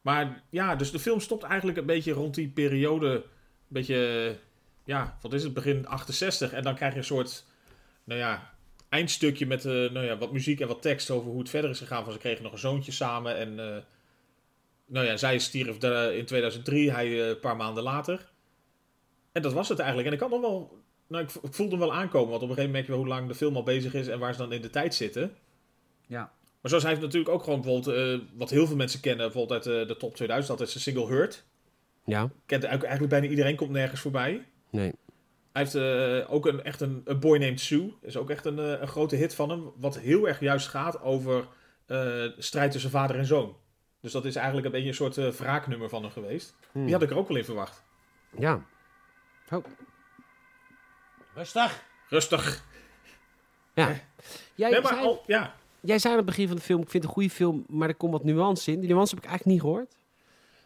[0.00, 3.08] Maar ja, dus de film stopt eigenlijk een beetje rond die periode.
[3.14, 3.22] Een
[3.68, 4.38] beetje,
[4.84, 6.52] ja, wat is het, begin 68.
[6.52, 7.44] En dan krijg je een soort,
[8.04, 8.54] nou ja,
[8.88, 11.78] eindstukje met eh, nou ja, wat muziek en wat tekst over hoe het verder is
[11.78, 12.04] gegaan.
[12.04, 13.36] Van ze kregen nog een zoontje samen.
[13.36, 13.82] En eh,
[14.86, 18.32] nou ja, zij stierf de- in 2003, hij eh, een paar maanden later.
[19.32, 20.08] En dat was het eigenlijk.
[20.08, 22.30] En ik had nog wel, nou, ik, ik voelde hem wel aankomen.
[22.30, 24.08] Want op een gegeven moment merk je wel hoe lang de film al bezig is
[24.08, 25.36] en waar ze dan in de tijd zitten.
[26.06, 26.32] Ja.
[26.60, 29.66] Maar zoals hij heeft natuurlijk ook gewoon bijvoorbeeld, eh, wat heel veel mensen kennen, bijvoorbeeld
[29.66, 31.44] uit eh, de top 2000, dat is de single Hurt.
[32.04, 32.30] Ja?
[32.46, 34.44] Kent eigenlijk bijna iedereen, komt nergens voorbij.
[34.74, 34.92] Nee.
[35.52, 37.94] Hij heeft eh, ook een, echt een, een Boy Named Sue.
[38.02, 39.72] is ook echt een, eh, een grote hit van hem.
[39.76, 41.48] Wat heel erg juist gaat over
[41.86, 43.56] eh, strijd tussen vader en zoon.
[44.00, 46.54] Dus dat is eigenlijk een beetje een soort eh, wraaknummer van hem geweest.
[46.72, 46.84] Hm.
[46.84, 47.82] Die had ik er ook wel in verwacht.
[48.38, 48.62] Ja.
[49.50, 49.64] Oh.
[51.34, 51.82] Rustig.
[52.08, 52.64] Rustig.
[53.74, 54.00] Ja.
[54.54, 55.54] Jij, Nee, maar zei, al, ja.
[55.80, 57.88] jij zei aan het begin van de film, ik vind het een goede film, maar
[57.88, 58.80] er komt wat nuance in.
[58.80, 59.96] Die nuance heb ik eigenlijk niet gehoord.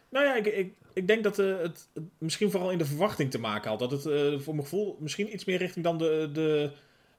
[0.09, 3.39] Nou ja, ik, ik, ik denk dat eh, het, misschien vooral in de verwachting te
[3.39, 3.79] maken had.
[3.79, 6.71] Dat het eh, voor mijn gevoel misschien iets meer richting dan de, de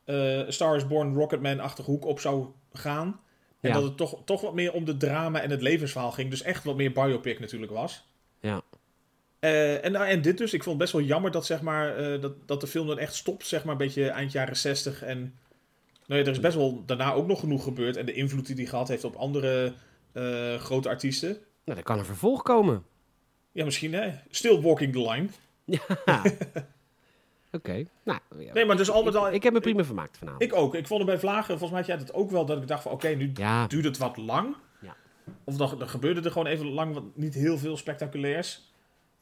[0.05, 3.21] eh, Star is Born Rocketman-achtige hoek op zou gaan.
[3.61, 3.75] En Ja.
[3.75, 6.31] dat het toch, toch wat meer om de drama en het levensverhaal ging.
[6.31, 8.09] Dus echt wat meer biopic natuurlijk was.
[8.41, 8.63] Ja.
[9.41, 12.61] En, en dit dus, ik vond het best wel jammer dat, zeg maar, dat, dat
[12.61, 15.03] de film dan echt stopt, zeg maar, een beetje eind jaren 60.
[15.03, 15.19] En
[16.07, 17.97] nou ja, er is best wel daarna ook nog genoeg gebeurd.
[17.97, 19.75] En de invloed die hij gehad heeft op andere
[20.59, 21.39] grote artiesten.
[21.65, 22.85] Nou, er kan een vervolg komen.
[23.53, 24.13] Ja, misschien hè.
[24.31, 25.29] Still walking the line.
[25.65, 25.83] Ja.
[27.53, 27.85] Oké.
[28.03, 28.53] Nou, ja.
[28.53, 29.29] Nee, maar dus al met al...
[29.29, 30.43] ik, ik heb me prima vermaakt vanavond.
[30.43, 30.75] Ik ook.
[30.75, 32.83] Ik vond het bij Vlagen, volgens mij had jij dat ook wel, dat ik dacht
[32.83, 33.67] van oké, nu ja.
[33.67, 34.57] duurt het wat lang.
[34.81, 34.97] Ja.
[35.45, 38.69] Of dan, dan gebeurde er gewoon even lang wat, niet heel veel spectaculairs.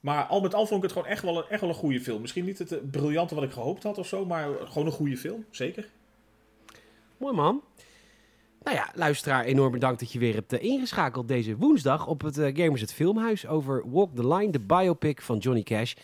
[0.01, 2.01] Maar al met al vond ik het gewoon echt wel een, echt wel een goede
[2.01, 2.21] film.
[2.21, 5.17] Misschien niet het eh, briljante wat ik gehoopt had of zo, maar gewoon een goede
[5.17, 5.89] film, zeker.
[7.17, 7.63] Mooi man.
[8.63, 12.39] Nou ja, luisteraar, enorm bedankt dat je weer hebt eh, ingeschakeld deze woensdag op het
[12.39, 15.95] eh, Gamers het Filmhuis over Walk the Line, de biopic van Johnny Cash.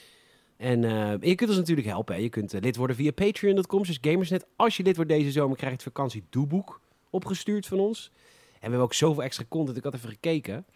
[0.56, 2.14] En eh, je kunt ons natuurlijk helpen.
[2.14, 2.20] Hè.
[2.20, 4.46] Je kunt lid worden via patreon.com, dus Gamersnet.
[4.56, 6.80] Als je lid wordt deze zomer, krijg je het vakantie doeboek
[7.10, 8.10] opgestuurd van ons.
[8.14, 9.76] En we hebben ook zoveel extra content.
[9.76, 10.66] Ik had even gekeken.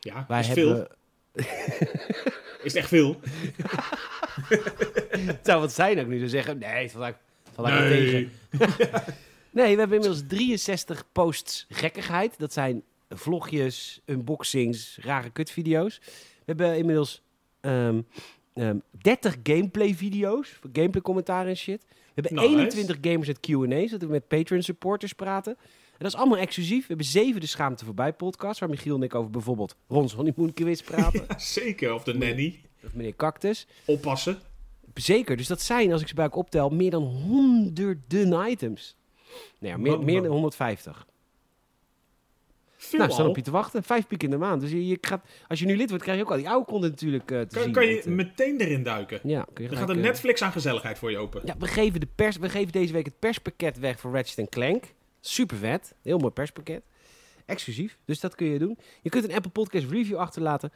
[0.00, 0.64] Ja, Wij is hebben...
[0.64, 0.86] veel.
[2.62, 3.20] Is het echt veel?
[5.08, 6.58] Het zou wat zijn ook nu te zeggen.
[6.58, 7.14] Nee, valt
[7.56, 9.02] eigenlijk tegen.
[9.52, 12.38] Nee, we hebben inmiddels 63 posts gekkigheid.
[12.38, 16.00] Dat zijn vlogjes, unboxings, rare kutvideo's.
[16.04, 17.22] We hebben inmiddels
[17.60, 18.00] ehm,
[18.54, 21.84] ehm, 30 gameplay video's, gameplay commentaar en shit.
[21.88, 22.48] We hebben Nice.
[22.48, 25.56] 21 gamers met Q&A's, dat we met Patreon supporters praten.
[25.92, 26.80] En dat is allemaal exclusief.
[26.80, 30.52] We hebben zeven de Schaamte Voorbij podcast, waar Michiel en ik over bijvoorbeeld Rons Honeymoon
[30.52, 31.26] Quiz praten.
[31.36, 32.60] Zeker, of de nanny.
[32.84, 33.66] Of meneer Cactus.
[33.84, 34.38] Oppassen.
[34.94, 38.96] Zeker, dus dat zijn, als ik ze bij elkaar optel, meer dan honderden items.
[39.58, 41.06] Nee, meer, meer dan 150.
[42.76, 43.82] Veel nou, staan op je te wachten.
[43.82, 44.60] Vijf piek in de maand.
[44.60, 46.66] Dus je, je gaat, als je nu lid wordt, krijg je ook al die oude
[46.66, 47.72] content natuurlijk eh, te Kan, zien.
[47.72, 49.20] kan je eh, meteen erin duiken.
[49.22, 51.42] ja, kun je Er gelijk, gaat een eh, Netflix aan gezelligheid voor je open.
[51.44, 54.84] Ja, we geven, de pers, we geven deze week het perspakket weg voor Ratchet Clank.
[55.20, 55.94] Super vet.
[56.02, 56.82] Heel mooi perspakket.
[57.46, 57.98] Exclusief.
[58.04, 58.78] Dus dat kun je doen.
[59.02, 60.72] Je kunt een Apple Podcast review achterlaten.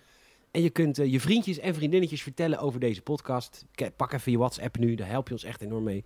[0.50, 3.64] En je kunt je vriendjes en vriendinnetjes vertellen over deze podcast.
[3.96, 4.94] Pak even je WhatsApp nu.
[4.94, 6.04] Daar help je ons echt enorm mee.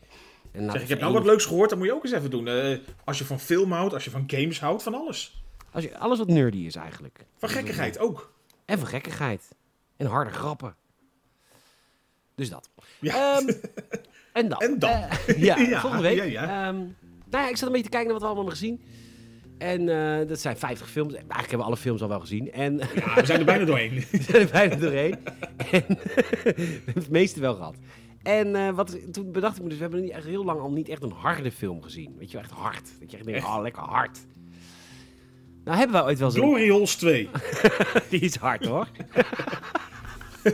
[0.52, 2.48] Zeg, ik heb nou wat leuks gehoord, dat moet je ook eens even doen.
[2.48, 5.42] Eh, als je van film houdt, als je van games houdt, van alles.
[5.72, 7.26] Als je, alles wat nerdy is eigenlijk.
[7.38, 8.32] Van gekkigheid ook.
[8.64, 9.48] En van gekkigheid.
[9.96, 10.74] En harde grappen.
[12.34, 12.70] Dus dat.
[13.00, 13.36] Ja.
[13.38, 13.52] Ehm,
[14.32, 14.58] en dan.
[14.60, 14.90] En dan.
[14.90, 16.16] Eh, ja, Ja, volgende week.
[16.16, 16.42] ja, ja.
[16.68, 16.76] Ehm,
[17.30, 18.98] nou ja, ik zat een beetje te kijken naar wat we allemaal hebben gezien.
[19.58, 19.88] En
[20.20, 21.12] eh, dat zijn 50 films.
[21.14, 22.52] Eigenlijk hebben we alle films al wel gezien.
[22.52, 24.04] En Ja, we zijn er bijna doorheen.
[24.10, 25.16] we zijn er bijna doorheen.
[25.70, 26.04] En we
[26.44, 27.76] hebben het meeste wel gehad.
[28.22, 30.70] En eh, wat, toen bedacht ik me dus, we hebben niet echt heel lang al
[30.72, 32.14] niet echt een harde film gezien.
[32.18, 32.88] Weet je wel, echt hard.
[33.00, 33.48] Dat je echt denkt, Echt?
[33.56, 34.18] oh, lekker hard.
[35.64, 36.42] Nou hebben we ooit wel zo'n...
[36.42, 37.28] Glory Holes 2.
[38.10, 38.86] Die is hard hoor.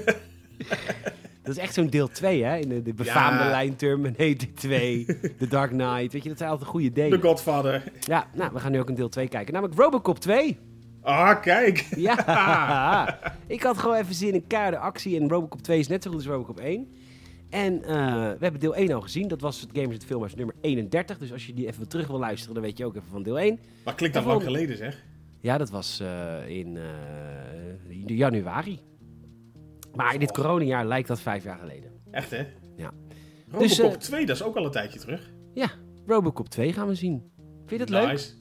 [1.42, 3.50] dat is echt zo'n deel 2 hè, in de, de befaamde Ja.
[3.50, 5.04] lijn Terminator 2,
[5.38, 6.12] The Dark Knight.
[6.12, 7.20] Weet je, dat zijn altijd goede The delen.
[7.22, 7.82] Godfather.
[8.00, 9.52] Ja, nou, we gaan nu ook een deel 2 kijken.
[9.52, 10.58] Namelijk Robocop 2.
[11.02, 11.86] Ah, kijk.
[11.96, 15.20] Ja, ik had gewoon even zin in keiharde actie.
[15.20, 16.88] En Robocop 2 is net zo goed als Robocop 1.
[17.56, 19.28] En eh, we hebben deel 1 al gezien.
[19.28, 21.18] Dat was het Gamers het Filmhuis nummer 31.
[21.18, 23.38] Dus als je die even terug wil luisteren, dan weet je ook even van deel
[23.38, 23.60] 1.
[23.84, 25.04] Maar klinkt dat lang geleden, zeg.
[25.40, 28.80] Ja, dat was eh, in eh, januari.
[29.94, 31.90] Maar in dit coronajaar lijkt dat vijf jaar geleden.
[32.10, 32.46] Echt, hè?
[32.76, 32.92] Ja.
[33.46, 35.30] Robocop Dus, eh, 2, dat is ook al een tijdje terug.
[35.54, 35.70] Ja,
[36.06, 37.30] Robocop 2 gaan we zien.
[37.66, 38.34] Vind je dat leuk?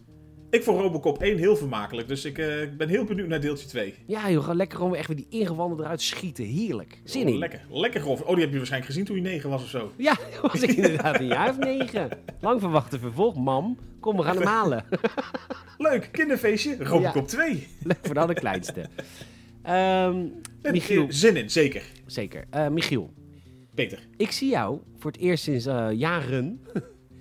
[0.55, 3.67] Ik vond Robocop 1 heel vermakelijk, dus ik eh, ik ben heel benieuwd naar deeltje
[3.67, 3.93] 2.
[4.05, 6.45] Ja, joh, lekker gewoon weer echt weer die ingewanden eruit schieten.
[6.45, 7.01] Heerlijk.
[7.03, 7.37] Zin in.
[7.37, 8.21] Lekker, lekker grof.
[8.21, 9.91] Oh, die heb je waarschijnlijk gezien toen je 9 was of zo.
[9.95, 12.09] Ja, was ik inderdaad een jaar of negen.
[12.41, 13.35] Lang verwachte vervolg.
[13.35, 14.85] Mam, kom, we gaan hem halen.
[15.77, 16.75] Leuk, kinderfeestje.
[16.79, 17.67] Robocop 2.
[17.83, 18.85] Leuk voor de allerkleinste.
[19.61, 21.83] En, Michiel, Zin in, zeker.
[22.05, 22.45] zeker.
[22.49, 23.13] Eh, Michiel,
[23.73, 24.07] Peter.
[24.17, 26.61] ik zie jou voor het eerst sinds eh, jaren.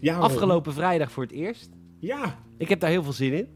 [0.01, 0.30] Ja, waarom?
[0.30, 1.70] Afgelopen vrijdag voor het eerst.
[1.99, 3.48] Ja, Ik heb daar heel veel zin in.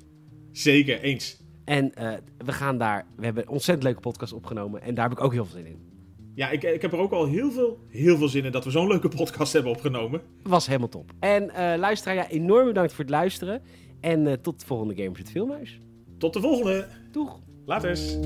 [0.52, 1.00] zeker.
[1.00, 1.40] Eens.
[1.64, 2.12] En eh,
[2.44, 4.82] we gaan daar, we hebben een ontzettend leuke podcast opgenomen.
[4.82, 5.86] En daar heb ik ook heel veel zin in.
[6.34, 8.70] Ja, ik, ik heb er ook al heel veel, heel veel zin in dat we
[8.70, 10.20] zo'n leuke podcast hebben opgenomen.
[10.42, 11.12] Was helemaal top.
[11.20, 13.62] En eh luisteraar, ja, enorm bedankt voor het luisteren.
[14.00, 15.80] En tot de volgende Gamers het Filmhuis.
[16.18, 16.86] Tot de volgende.
[17.12, 17.40] Doeg!
[17.64, 18.18] Laters.